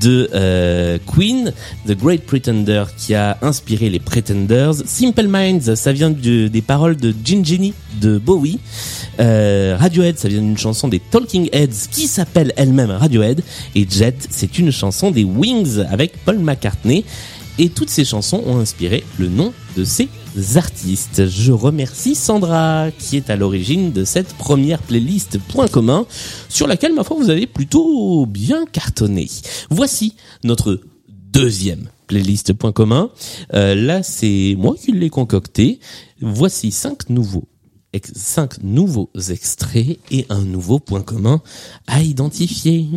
de 0.00 0.30
euh, 0.34 0.96
Queen, 1.06 1.52
The 1.86 1.92
Great 1.92 2.22
Pretender 2.24 2.84
qui 2.96 3.14
a 3.14 3.36
inspiré 3.42 3.90
les 3.90 4.00
Pretenders. 4.00 4.74
Simple 4.86 5.26
Minds, 5.26 5.74
ça 5.74 5.92
vient 5.92 6.10
de- 6.10 6.48
des 6.48 6.62
paroles 6.62 6.96
de 6.96 7.14
Gin 7.24 7.42
de 8.00 8.16
Bowie. 8.18 8.58
Euh, 9.20 9.76
Radiohead, 9.78 10.18
ça 10.18 10.28
vient 10.28 10.40
d'une 10.40 10.56
chanson 10.56 10.88
des 10.88 10.98
Talking 11.00 11.50
Heads 11.52 11.88
qui 11.90 12.06
s'appelle 12.06 12.54
elle-même 12.56 12.90
Radiohead. 12.90 13.42
Et 13.74 13.86
Jet, 13.88 14.16
c'est 14.30 14.58
une 14.58 14.70
chanson 14.70 15.10
des 15.10 15.24
Wings 15.24 15.80
avec 15.90 16.12
Paul 16.24 16.38
McCartney. 16.38 17.04
Et 17.58 17.68
toutes 17.68 17.90
ces 17.90 18.04
chansons 18.04 18.42
ont 18.46 18.58
inspiré 18.58 19.04
le 19.18 19.28
nom 19.28 19.52
de 19.76 19.84
ces 19.84 20.08
artistes. 20.56 21.28
Je 21.28 21.52
remercie 21.52 22.14
Sandra 22.14 22.90
qui 22.98 23.16
est 23.16 23.30
à 23.30 23.36
l'origine 23.36 23.92
de 23.92 24.04
cette 24.04 24.34
première 24.34 24.80
playlist 24.80 25.38
Point 25.38 25.68
commun 25.68 26.06
sur 26.48 26.66
laquelle, 26.66 26.94
ma 26.94 27.04
foi, 27.04 27.16
vous 27.18 27.30
avez 27.30 27.46
plutôt 27.46 28.26
bien 28.26 28.64
cartonné. 28.66 29.28
Voici 29.70 30.14
notre 30.44 30.80
deuxième 31.08 31.88
playlist 32.06 32.52
Point 32.54 32.72
commun. 32.72 33.10
Euh, 33.54 33.74
là, 33.74 34.02
c'est 34.02 34.54
moi 34.58 34.74
qui 34.80 34.92
l'ai 34.92 35.10
concocté. 35.10 35.80
Voici 36.20 36.70
cinq 36.70 37.10
nouveaux 37.10 37.48
cinq 38.14 38.62
nouveaux 38.62 39.10
extraits 39.30 39.98
et 40.10 40.26
un 40.28 40.42
nouveau 40.42 40.78
point 40.78 41.02
commun 41.02 41.42
à 41.86 42.02
identifier. 42.02 42.88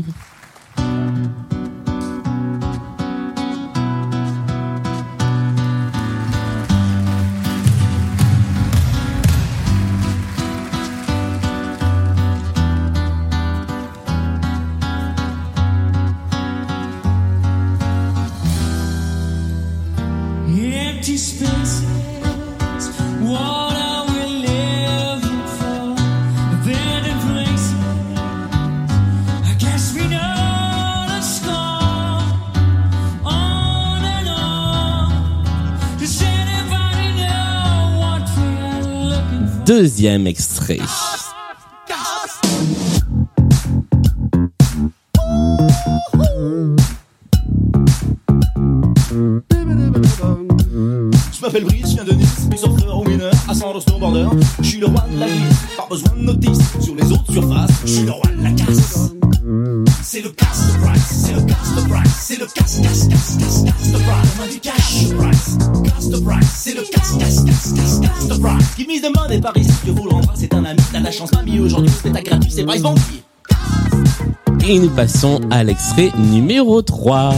Deuxième 39.66 40.28
extrait. 40.28 40.78
Je 51.34 51.41
m'appelle 51.41 51.63
Brice, 51.63 51.89
je 51.89 51.93
viens 51.95 52.03
de 52.03 52.11
Nice, 52.13 52.47
mais 52.51 52.57
surfeur 52.57 52.99
ou 52.99 53.05
winner, 53.05 53.32
à 53.47 53.55
San 53.55 53.82
snowboarder. 53.82 54.28
Je 54.59 54.63
suis 54.63 54.80
le 54.80 54.86
roi 54.86 55.03
de 55.11 55.20
la 55.20 55.26
glisse, 55.26 55.66
pas 55.76 55.88
besoin 55.89 56.16
de 56.16 56.22
notice 56.22 56.59
sur 56.80 56.95
les 56.95 57.11
autres 57.11 57.34
surfaces. 57.34 57.72
Je 57.86 57.91
suis 57.91 58.05
le 58.05 58.11
roi 58.11 58.24
Et 74.68 74.80
nous 74.80 74.89
passons 74.89 75.39
à 75.51 75.63
l'extrait 75.63 76.11
numéro 76.18 76.82
3. 76.82 77.34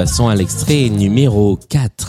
Passons 0.00 0.28
à 0.28 0.34
l'extrait 0.34 0.88
numéro 0.88 1.58
4. 1.68 1.99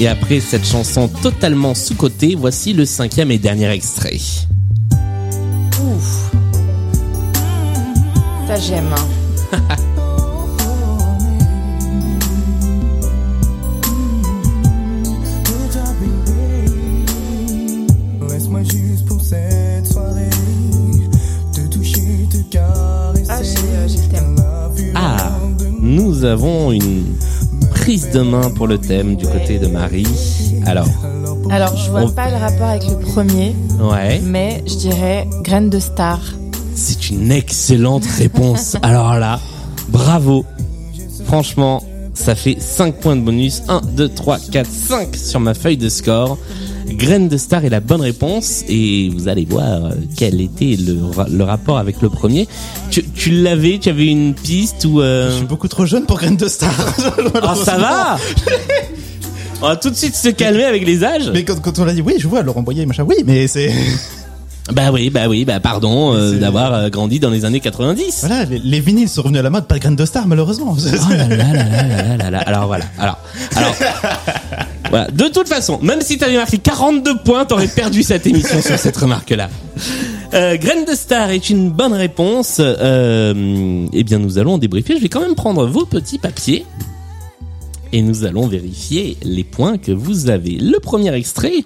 Et 0.00 0.08
après 0.08 0.40
cette 0.40 0.64
chanson 0.66 1.08
totalement 1.08 1.74
sous-cotée, 1.74 2.34
voici 2.34 2.72
le 2.72 2.86
cinquième 2.86 3.30
et 3.30 3.38
dernier 3.38 3.68
extrait. 3.70 4.16
Ouf. 5.84 6.30
Ça 8.48 8.56
j'aime. 8.56 8.92
hein. 9.52 9.58
Laisse-moi 18.28 18.62
juste 18.62 19.06
pour 19.06 19.20
cette 19.20 19.86
soirée 19.86 20.30
te 21.52 21.60
toucher, 21.68 22.28
te 22.30 22.38
caresser. 22.50 23.24
Ah, 23.28 23.42
j'ai 23.42 23.58
euh, 23.58 23.88
j'ai 23.88 23.98
le 23.98 24.08
thème. 24.08 24.36
Ah, 24.94 25.32
nous 25.80 26.24
avons 26.24 26.72
une 26.72 27.04
prise 27.90 28.10
de 28.10 28.20
main 28.20 28.50
pour 28.50 28.68
le 28.68 28.78
thème 28.78 29.16
du 29.16 29.26
côté 29.26 29.58
de 29.58 29.66
Marie. 29.66 30.06
Alors, 30.64 30.86
Alors, 31.50 31.76
je 31.76 31.90
vois 31.90 32.02
On- 32.02 32.10
pas 32.10 32.30
le 32.30 32.36
rapport 32.36 32.68
avec 32.68 32.86
le 32.86 32.96
premier, 33.00 33.56
ouais, 33.82 34.20
mais 34.22 34.62
je 34.64 34.76
dirais 34.76 35.26
graine 35.42 35.70
de 35.70 35.80
star. 35.80 36.20
c'est 36.76 37.10
une 37.10 37.32
excellente 37.32 38.04
réponse. 38.06 38.76
Alors 38.82 39.18
là, 39.18 39.40
bravo. 39.88 40.44
Franchement, 41.24 41.82
ça 42.14 42.36
fait 42.36 42.58
5 42.60 42.94
points 43.00 43.16
de 43.16 43.22
bonus. 43.22 43.62
1, 43.66 43.80
2, 43.96 44.08
3, 44.08 44.38
4, 44.38 44.70
5 44.70 45.16
sur 45.16 45.40
ma 45.40 45.54
feuille 45.54 45.76
de 45.76 45.88
score. 45.88 46.38
Graine 47.00 47.28
de 47.28 47.38
Star 47.38 47.64
est 47.64 47.70
la 47.70 47.80
bonne 47.80 48.02
réponse 48.02 48.62
et 48.68 49.08
vous 49.08 49.28
allez 49.28 49.46
voir 49.46 49.90
quel 50.18 50.38
était 50.42 50.76
le, 50.76 50.98
le 51.30 51.44
rapport 51.44 51.78
avec 51.78 52.02
le 52.02 52.10
premier. 52.10 52.46
Tu, 52.90 53.30
l'avais, 53.30 53.78
tu 53.78 53.88
avais 53.88 54.06
une 54.06 54.34
piste 54.34 54.84
ou. 54.84 55.00
Euh, 55.00 55.30
je 55.30 55.36
suis 55.36 55.46
beaucoup 55.46 55.68
trop 55.68 55.86
jeune 55.86 56.04
pour 56.04 56.18
Graine 56.18 56.36
de 56.36 56.46
Star. 56.46 56.74
oh 57.42 57.54
ça 57.54 57.78
va 57.78 58.18
On 59.62 59.68
va 59.68 59.76
tout 59.76 59.88
de 59.88 59.96
suite 59.96 60.14
se 60.14 60.28
calmer 60.28 60.64
avec 60.64 60.84
les 60.84 61.02
âges. 61.02 61.30
Mais 61.32 61.42
quand, 61.42 61.58
quand 61.60 61.78
on 61.78 61.86
l'a 61.86 61.94
dit, 61.94 62.02
oui, 62.02 62.16
je 62.18 62.28
vois 62.28 62.42
Laurent 62.42 62.62
Boyer, 62.62 62.84
machin, 62.84 63.04
oui, 63.08 63.16
mais 63.24 63.46
c'est... 63.46 63.72
Bah 64.72 64.90
oui, 64.92 65.10
bah 65.10 65.26
oui, 65.26 65.44
bah 65.44 65.58
pardon 65.58 66.14
euh, 66.14 66.38
d'avoir 66.38 66.72
euh, 66.72 66.88
grandi 66.90 67.18
dans 67.18 67.30
les 67.30 67.44
années 67.44 67.58
90. 67.58 68.20
Voilà, 68.20 68.44
les, 68.44 68.80
vinyles 68.80 69.08
sont 69.08 69.22
revenus 69.22 69.40
à 69.40 69.42
la 69.42 69.50
mode, 69.50 69.66
pas 69.66 69.74
de 69.76 69.80
graines 69.80 69.96
de 69.96 70.04
star 70.04 70.28
malheureusement. 70.28 70.76
Oh 70.78 71.12
là 71.12 71.26
là 71.26 71.36
là 71.36 71.52
là 71.52 71.82
là 71.82 72.16
là 72.16 72.30
là. 72.30 72.38
Alors 72.40 72.66
voilà. 72.68 72.84
Alors 72.98 73.18
voilà. 74.90 75.08
De 75.10 75.28
toute 75.28 75.48
façon, 75.48 75.78
même 75.82 76.00
si 76.02 76.18
t'avais 76.18 76.36
marqué 76.36 76.58
42 76.58 77.18
points, 77.24 77.44
t'aurais 77.46 77.68
perdu 77.68 78.02
cette 78.02 78.26
émission 78.26 78.60
sur 78.60 78.78
cette 78.78 78.96
remarque-là. 78.96 79.48
Euh, 80.34 80.56
Graine 80.56 80.84
de 80.84 80.94
Star 80.94 81.30
est 81.30 81.50
une 81.50 81.70
bonne 81.70 81.92
réponse. 81.92 82.56
Euh, 82.60 83.86
eh 83.92 84.04
bien, 84.04 84.18
nous 84.18 84.38
allons 84.38 84.58
débriefer. 84.58 84.96
Je 84.96 85.02
vais 85.02 85.08
quand 85.08 85.20
même 85.20 85.34
prendre 85.34 85.66
vos 85.66 85.86
petits 85.86 86.18
papiers 86.18 86.64
et 87.92 88.02
nous 88.02 88.24
allons 88.24 88.46
vérifier 88.46 89.16
les 89.22 89.44
points 89.44 89.78
que 89.78 89.90
vous 89.92 90.28
avez. 90.30 90.52
Le 90.52 90.78
premier 90.78 91.12
extrait, 91.14 91.64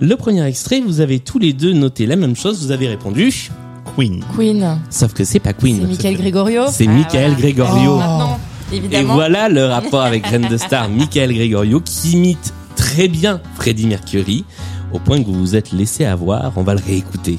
le 0.00 0.16
premier 0.16 0.44
extrait, 0.46 0.80
vous 0.80 1.00
avez 1.00 1.18
tous 1.18 1.38
les 1.38 1.52
deux 1.52 1.72
noté 1.72 2.06
la 2.06 2.16
même 2.16 2.36
chose. 2.36 2.64
Vous 2.64 2.70
avez 2.72 2.86
répondu 2.88 3.50
Queen. 3.96 4.22
Queen. 4.36 4.78
Sauf 4.90 5.12
que 5.12 5.24
c'est 5.24 5.40
pas 5.40 5.52
Queen. 5.52 5.80
C'est 5.80 5.88
Michael 5.88 6.16
Gregorio. 6.16 6.62
C'est 6.70 6.86
Ah, 6.86 6.92
Michael 6.92 7.32
voilà. 7.32 7.36
Gregorio. 7.40 7.90
Oh, 7.94 7.98
Maintenant, 7.98 8.38
Et 8.72 9.02
voilà 9.02 9.48
le 9.48 9.64
rapport 9.64 10.02
avec 10.02 10.22
Graine 10.22 10.48
de 10.48 10.56
Star, 10.56 10.88
Michael 10.90 11.32
Gregorio, 11.34 11.80
qui 11.80 12.12
imite 12.12 12.52
très 12.76 13.08
bien 13.08 13.40
Freddie 13.56 13.86
Mercury, 13.86 14.44
au 14.92 14.98
point 14.98 15.20
que 15.20 15.26
vous 15.26 15.38
vous 15.38 15.56
êtes 15.56 15.72
laissé 15.72 16.04
avoir. 16.04 16.52
On 16.56 16.62
va 16.62 16.74
le 16.74 16.80
réécouter. 16.84 17.38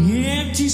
Empty 0.00 0.70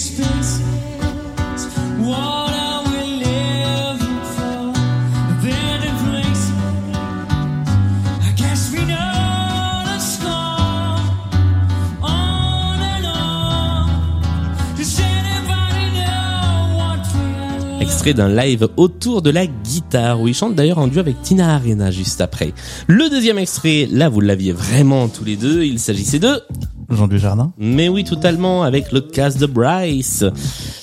Extrait 18.07 18.23
d'un 18.23 18.37
live 18.37 18.69
autour 18.77 19.21
de 19.21 19.31
la 19.31 19.49
guitare, 19.49 20.21
où 20.21 20.29
il 20.29 20.35
chante 20.35 20.55
d'ailleurs 20.55 20.79
en 20.79 20.87
duo 20.87 21.01
avec 21.01 21.21
Tina 21.23 21.57
Arena 21.57 21.91
juste 21.91 22.21
après. 22.21 22.53
Le 22.87 23.11
deuxième 23.11 23.37
extrait, 23.37 23.89
là 23.91 24.09
vous 24.09 24.21
l'aviez 24.21 24.53
vraiment 24.53 25.09
tous 25.09 25.25
les 25.25 25.35
deux, 25.35 25.65
il 25.65 25.81
s'agissait 25.81 26.21
de... 26.21 26.41
Jean-Louis 26.89 27.19
Jardin. 27.19 27.53
Mais 27.59 27.89
oui, 27.89 28.05
totalement, 28.05 28.63
avec 28.63 28.93
le 28.93 29.01
cast 29.01 29.41
de 29.41 29.47
Bryce, 29.47 30.25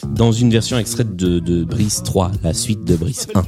dans 0.06 0.34
une 0.34 0.50
version 0.50 0.78
extraite 0.78 1.16
de, 1.16 1.40
de 1.40 1.64
Brice 1.64 2.04
3, 2.04 2.32
la 2.44 2.54
suite 2.54 2.84
de 2.84 2.98
Brice 2.98 3.28
1. 3.34 3.44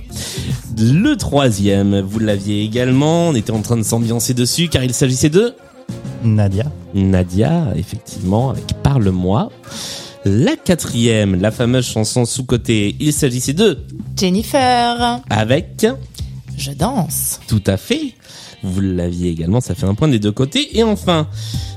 Le 0.79 1.15
troisième, 1.17 1.99
vous 1.99 2.19
l'aviez 2.19 2.63
également, 2.63 3.27
on 3.27 3.35
était 3.35 3.51
en 3.51 3.61
train 3.61 3.75
de 3.75 3.83
s'ambiancer 3.83 4.33
dessus, 4.33 4.69
car 4.69 4.85
il 4.85 4.93
s'agissait 4.93 5.29
de... 5.29 5.53
Nadia. 6.23 6.71
Nadia, 6.93 7.73
effectivement, 7.75 8.51
avec 8.51 8.67
Parle-moi. 8.83 9.49
La 10.27 10.55
quatrième, 10.55 11.39
la 11.39 11.51
fameuse 11.51 11.85
chanson 11.85 12.25
sous-côté, 12.25 12.95
il 12.99 13.13
s'agissait 13.13 13.53
de... 13.53 13.77
Jennifer. 14.17 15.21
Avec... 15.29 15.85
Je 16.57 16.71
danse. 16.71 17.39
Tout 17.47 17.61
à 17.67 17.77
fait. 17.77 18.15
Vous 18.63 18.81
l'aviez 18.81 19.29
également, 19.29 19.61
ça 19.61 19.75
fait 19.75 19.85
un 19.85 19.93
point 19.93 20.07
des 20.07 20.17
deux 20.17 20.31
côtés. 20.31 20.79
Et 20.79 20.81
enfin, 20.81 21.27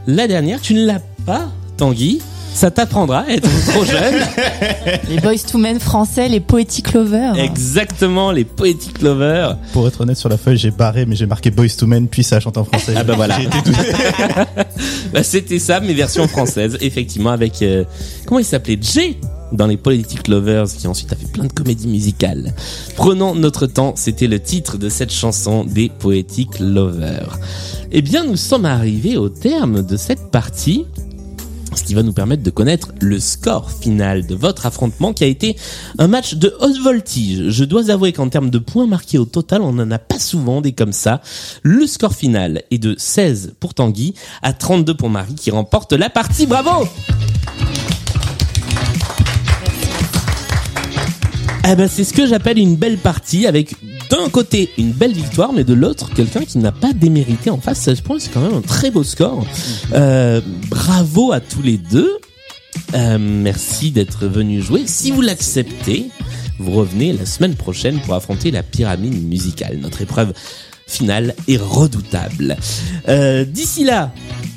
la 0.07 0.27
dernière, 0.27 0.63
tu 0.63 0.73
ne 0.73 0.87
l'as 0.87 1.03
pas, 1.27 1.53
Tanguy. 1.77 2.23
Ça 2.59 2.73
t'apprendra 2.73 3.21
à 3.21 3.29
être 3.31 3.49
trop 3.71 3.85
jeune. 3.85 4.17
Les 5.09 5.21
Boys 5.21 5.39
to 5.49 5.59
Men 5.59 5.79
français, 5.79 6.29
les 6.29 6.41
Poetic 6.41 6.93
Lovers. 6.93 7.37
Exactement, 7.39 8.33
les 8.33 8.45
Poetic 8.45 9.01
Lovers. 9.01 9.57
Pour 9.73 9.87
être 9.87 10.01
honnête, 10.01 10.17
sur 10.17 10.29
la 10.29 10.37
feuille, 10.39 10.57
j'ai 10.59 10.73
barré, 10.73 11.07
mais 11.07 11.15
j'ai 11.15 11.27
marqué 11.27 11.53
Boys 11.53 11.69
to 11.79 11.87
Men, 11.87 12.09
puis 12.09 12.25
ça 12.25 12.41
chante 12.41 12.59
en 12.59 12.65
français. 12.65 12.95
Ah 12.97 13.05
bah 13.05 13.15
voilà. 13.15 13.39
J'ai 13.39 13.47
été 13.47 13.63
tout- 13.63 13.71
Bah, 15.13 15.23
C'était 15.23 15.61
ça, 15.61 15.79
mais 15.79 15.95
version 15.95 16.27
française, 16.27 16.77
effectivement, 16.81 17.31
avec... 17.31 17.63
euh, 17.63 17.85
comment 18.27 18.41
il 18.41 18.45
s'appelait? 18.45 18.77
Jay 18.83 19.17
dans 19.53 19.69
les 19.69 19.77
Poetic 19.77 20.27
Lovers, 20.27 20.67
qui 20.67 20.89
ensuite 20.89 21.13
a 21.13 21.17
fait 21.17 21.31
plein 21.31 21.45
de 21.45 21.53
comédies 21.53 21.87
musicales. 21.87 22.53
Prenons 22.97 23.37
notre 23.37 23.67
temps, 23.67 23.93
c'était 23.97 24.27
le 24.27 24.41
titre 24.41 24.79
de 24.79 24.89
cette 24.89 25.13
chanson 25.13 25.63
des 25.65 25.91
Poetic 25.97 26.59
Lovers. 26.59 27.39
Eh 27.93 28.03
bien, 28.03 28.25
nous 28.25 28.37
sommes 28.37 28.65
arrivés 28.67 29.17
au 29.17 29.29
terme 29.29 29.83
de 29.87 29.97
cette 29.97 30.33
partie. 30.33 30.87
Ce 31.79 31.85
qui 31.85 31.95
va 31.95 32.03
nous 32.03 32.13
permettre 32.13 32.43
de 32.43 32.51
connaître 32.51 32.91
le 33.01 33.21
score 33.21 33.71
final 33.71 34.27
de 34.27 34.35
votre 34.35 34.67
affrontement 34.67 35.13
qui 35.13 35.23
a 35.23 35.29
été 35.29 35.57
un 35.99 36.09
match 36.09 36.35
de 36.35 36.53
haute 36.61 36.77
voltige. 36.81 37.51
Je 37.51 37.63
dois 37.63 37.91
avouer 37.91 38.13
qu'en 38.13 38.29
termes 38.29 38.51
de 38.51 38.59
points 38.59 38.89
marqués 38.89 39.17
au 39.17 39.25
total, 39.25 39.63
on 39.63 39.73
n'en 39.75 39.89
a 39.93 40.01
pas 40.01 40.19
souvent 40.19 40.61
des 40.61 40.73
comme 40.73 40.93
ça. 40.93 41.23
Le 41.63 41.87
score 41.87 42.15
final 42.15 42.65
est 42.73 42.79
de 42.79 42.97
16 42.99 43.55
pour 43.61 43.75
Tanguy 43.75 44.15
à 44.43 44.53
32 44.53 44.95
pour 44.95 45.09
Marie 45.09 45.37
qui 45.37 45.53
remporte 45.53 45.93
la 45.93 46.11
partie. 46.11 46.47
Bravo! 46.47 46.89
Eh 51.71 51.77
ben, 51.77 51.87
c'est 51.87 52.05
ce 52.05 52.13
que 52.13 52.27
j'appelle 52.27 52.59
une 52.59 52.75
belle 52.75 52.99
partie 52.99 53.47
avec 53.47 53.77
d'un 54.11 54.29
côté 54.29 54.71
une 54.79 54.93
belle 54.93 55.13
victoire, 55.13 55.53
mais 55.53 55.65
de 55.65 55.75
l'autre 55.75 56.11
quelqu'un 56.15 56.45
qui 56.45 56.59
n'a 56.59 56.73
pas 56.73 56.93
démérité 56.93 57.51
en 57.51 57.59
face. 57.59 57.81
16 57.81 58.01
points, 58.01 58.19
c'est 58.19 58.33
quand 58.33 58.41
même 58.41 58.55
un 58.55 58.61
très 58.61 58.91
beau 58.91 59.03
score. 59.03 59.45
Euh, 59.93 60.41
bravo 60.69 61.33
à 61.33 61.41
tous 61.41 61.63
les 61.63 61.79
deux. 61.79 62.19
Euh, 62.95 63.19
merci 63.19 63.91
d'être 63.91 64.27
venu 64.27 64.63
jouer. 64.63 64.85
Si 64.87 65.11
vous 65.11 65.21
l'acceptez, 65.21 66.11
vous 66.59 66.73
revenez 66.73 67.13
la 67.13 67.27
semaine 67.27 67.55
prochaine 67.55 68.01
pour 68.01 68.15
affronter 68.15 68.51
la 68.51 68.63
pyramide 68.63 69.27
musicale. 69.27 69.79
Notre 69.81 70.03
épreuve 70.03 70.33
finale 70.89 71.35
est 71.47 71.59
redoutable. 71.61 72.57
Euh, 73.09 73.45
D'ici 73.45 73.85
là, 73.85 74.13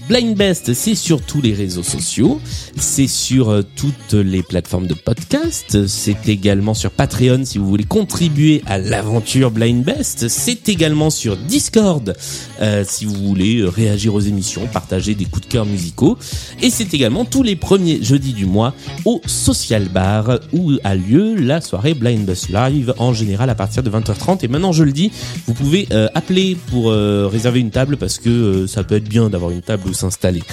Blind 0.10 0.36
Best, 0.36 0.74
c'est 0.74 0.96
sur 0.96 1.22
tous 1.22 1.42
les 1.42 1.54
réseaux 1.54 1.84
sociaux, 1.84 2.42
c'est 2.76 3.08
sur 3.08 3.50
euh, 3.50 3.62
toutes 3.78 4.12
les 4.14 4.44
plateformes 4.44 4.86
de 4.88 4.94
podcast, 4.94 5.88
c'est 5.88 6.28
également 6.28 6.74
sur 6.74 6.92
Patreon 6.92 7.46
si 7.46 7.58
vous 7.60 7.68
voulez 7.68 7.86
contribuer 7.86 8.62
à 8.66 8.78
l'aventure 8.78 9.52
Blind 9.52 9.86
Best, 9.86 10.28
c'est 10.28 10.68
également 10.68 11.12
sur 11.12 11.38
Discord 11.38 12.14
euh, 12.62 12.84
si 12.86 13.06
vous 13.06 13.16
voulez 13.26 13.60
euh, 13.60 13.70
réagir 13.70 14.14
aux 14.14 14.20
émissions, 14.20 14.68
partager 14.68 15.16
des 15.16 15.24
coups 15.24 15.48
de 15.48 15.52
cœur 15.54 15.66
musicaux, 15.66 16.18
et 16.62 16.70
c'est 16.70 16.94
également 16.94 17.24
tous 17.24 17.44
les 17.44 17.56
premiers 17.56 18.04
jeudis 18.04 18.34
du 18.34 18.46
mois 18.46 18.74
au 19.06 19.22
Social 19.26 19.88
Bar 19.88 20.40
où 20.52 20.74
a 20.84 20.94
lieu 20.96 21.36
la 21.36 21.62
soirée 21.62 21.94
Blind 21.94 22.26
Best 22.26 22.50
Live 22.50 22.94
en 22.98 23.14
général 23.14 23.50
à 23.50 23.56
partir 23.56 23.82
de 23.82 23.90
20h30 23.90 24.44
et 24.44 24.50
maintenant 24.50 24.74
je 24.74 24.84
le 24.84 24.92
dis, 24.92 25.10
vous 25.48 25.54
pouvez 25.54 25.88
euh, 25.92 26.10
appeler 26.22 26.56
pour 26.70 26.92
euh, 26.92 27.28
réserver 27.28 27.60
une 27.62 27.72
table 27.72 27.98
parce 27.98 28.20
que 28.20 28.30
euh, 28.30 28.68
ça 28.68 28.84
peut 28.84 28.96
être 28.96 29.10
bien 29.10 29.30
d'avoir 29.30 29.50
une 29.52 29.62
table 29.62 29.88
où 29.90 29.94
s'installer. 29.94 30.44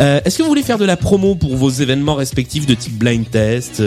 Euh, 0.00 0.20
Est-ce 0.24 0.38
que 0.38 0.42
vous 0.42 0.48
voulez 0.48 0.64
faire 0.64 0.78
de 0.78 0.84
la 0.84 0.96
promo 0.96 1.36
pour 1.36 1.54
vos 1.56 1.70
événements 1.70 2.16
respectifs 2.16 2.66
de 2.66 2.74
type 2.74 2.98
blind 2.98 3.30
test 3.30 3.80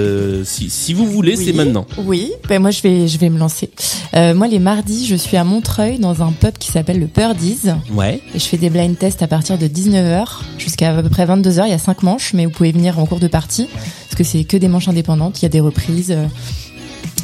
si, 0.45 0.69
si 0.69 0.93
vous 0.93 1.05
voulez, 1.07 1.35
c'est 1.35 1.51
maintenant. 1.51 1.85
Oui, 2.05 2.31
ben 2.47 2.61
moi 2.61 2.71
je 2.71 2.81
vais 2.81 3.07
je 3.09 3.17
vais 3.17 3.29
me 3.29 3.37
lancer. 3.37 3.69
Moi 4.13 4.47
les 4.47 4.59
mardis, 4.59 5.05
je 5.05 5.15
suis 5.15 5.35
à 5.35 5.43
Montreuil 5.43 5.99
dans 5.99 6.23
un 6.23 6.31
pub 6.31 6.57
qui 6.57 6.71
s'appelle 6.71 6.99
le 6.99 7.07
Birdies 7.07 7.59
Ouais. 7.93 8.21
et 8.33 8.39
je 8.39 8.45
fais 8.45 8.57
des 8.57 8.69
blind 8.69 8.97
tests 8.97 9.21
à 9.21 9.27
partir 9.27 9.57
de 9.57 9.67
19h 9.67 10.25
jusqu'à 10.57 10.95
à 10.97 11.01
peu 11.03 11.09
près 11.09 11.25
22h, 11.25 11.63
il 11.65 11.71
y 11.71 11.73
a 11.73 11.77
cinq 11.77 12.01
manches 12.03 12.33
mais 12.33 12.45
vous 12.45 12.51
pouvez 12.51 12.71
venir 12.71 12.97
en 12.99 13.05
cours 13.05 13.19
de 13.19 13.27
partie 13.27 13.67
parce 13.73 14.15
que 14.15 14.23
c'est 14.23 14.45
que 14.45 14.55
des 14.57 14.67
manches 14.69 14.87
indépendantes, 14.87 15.41
il 15.41 15.43
y 15.43 15.45
a 15.47 15.49
des 15.49 15.59
reprises, 15.59 16.15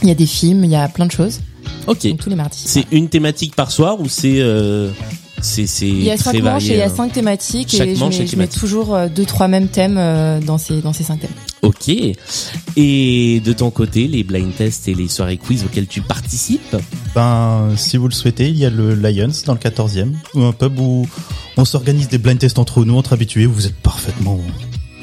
il 0.01 0.07
y 0.07 0.11
a 0.11 0.15
des 0.15 0.25
films, 0.25 0.63
il 0.63 0.71
y 0.71 0.75
a 0.75 0.87
plein 0.87 1.05
de 1.05 1.11
choses. 1.11 1.41
Ok. 1.87 2.07
Donc 2.07 2.19
tous 2.19 2.29
les 2.29 2.35
mardis. 2.35 2.61
C'est 2.65 2.85
une 2.91 3.09
thématique 3.09 3.55
par 3.55 3.71
soir 3.71 3.99
ou 3.99 4.07
c'est 4.07 4.39
euh, 4.39 4.91
c'est 5.41 5.67
c'est 5.67 5.87
Il 5.87 6.03
y 6.03 6.11
a 6.11 6.17
cinq 6.17 6.33
manches 6.35 6.43
varié, 6.43 6.71
et 6.71 6.73
il 6.75 6.79
y 6.79 6.81
a 6.81 6.85
hein 6.85 6.93
cinq 6.95 7.13
thématiques 7.13 7.75
Chaque 7.75 7.87
et 7.87 7.95
je 7.95 7.99
manche 7.99 8.17
mets, 8.17 8.23
est 8.23 8.27
je 8.27 8.35
mets 8.35 8.47
toujours 8.47 8.95
euh, 8.95 9.07
deux 9.07 9.25
trois 9.25 9.47
mêmes 9.47 9.67
thèmes 9.67 9.97
euh, 9.97 10.39
dans 10.39 10.57
ces 10.57 10.81
dans 10.81 10.93
ces 10.93 11.03
cinq 11.03 11.19
thèmes. 11.19 11.31
Ok. 11.61 11.89
Et 12.75 13.41
de 13.43 13.53
ton 13.53 13.71
côté, 13.71 14.07
les 14.07 14.23
blind 14.23 14.53
tests 14.55 14.87
et 14.87 14.93
les 14.93 15.07
soirées 15.07 15.37
quiz 15.37 15.63
auxquelles 15.63 15.87
tu 15.87 16.01
participes? 16.01 16.75
Ben, 17.15 17.69
si 17.77 17.97
vous 17.97 18.07
le 18.07 18.13
souhaitez, 18.13 18.49
il 18.49 18.57
y 18.57 18.65
a 18.65 18.69
le 18.69 18.95
Lions 18.95 19.31
dans 19.45 19.53
le 19.53 19.59
14e, 19.59 20.11
ou 20.33 20.43
un 20.43 20.53
pub 20.53 20.79
où 20.79 21.07
on 21.57 21.65
s'organise 21.65 22.07
des 22.07 22.17
blind 22.17 22.39
tests 22.39 22.59
entre 22.59 22.83
nous, 22.85 22.97
entre 22.97 23.13
habitués, 23.13 23.45
où 23.45 23.53
vous 23.53 23.67
êtes 23.67 23.75
parfaitement, 23.75 24.39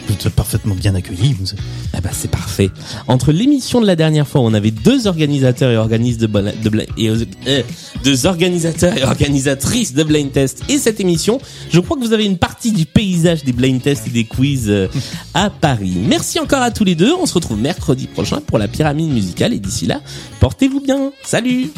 vous 0.08 0.26
êtes 0.26 0.34
parfaitement 0.34 0.74
bien 0.74 0.94
accueillis. 0.94 1.34
Vous 1.34 1.46
Ah 1.92 2.00
bah 2.00 2.10
c'est 2.12 2.30
parfait. 2.30 2.70
Entre 3.06 3.32
l'émission 3.32 3.80
de 3.80 3.86
la 3.86 3.96
dernière 3.96 4.26
fois 4.26 4.40
où 4.40 4.44
on 4.44 4.54
avait 4.54 4.70
deux 4.70 5.06
organisateurs 5.06 5.70
et 5.70 5.74
de, 5.74 6.30
euh, 6.96 7.62
et 8.96 9.04
organisatrices 9.04 9.94
de 9.94 10.02
blind 10.02 10.32
test 10.32 10.62
et 10.68 10.78
cette 10.78 11.00
émission, 11.00 11.40
je 11.70 11.80
crois 11.80 11.96
que 11.96 12.02
vous 12.02 12.12
avez 12.12 12.24
une 12.24 12.38
partie 12.38 12.72
du 12.72 12.86
paysage 12.86 13.44
des 13.44 13.52
blind 13.52 13.82
tests 13.82 14.06
et 14.06 14.10
des 14.10 14.24
quiz 14.24 14.66
euh, 14.68 14.88
à 15.34 15.50
Paris. 15.50 15.96
Merci 16.06 16.38
encore 16.40 16.62
à 16.62 16.70
tous 16.70 16.84
les 16.84 16.94
deux. 16.94 17.12
On 17.14 17.26
se 17.26 17.34
retrouve 17.34 17.58
mercredi 17.58 18.06
prochain 18.06 18.40
pour 18.40 18.58
la 18.58 18.68
pyramide 18.68 19.10
musicale 19.10 19.52
et 19.52 19.58
d'ici 19.58 19.86
là, 19.86 20.00
portez-vous 20.40 20.80
bien. 20.80 21.12
Salut 21.22 21.70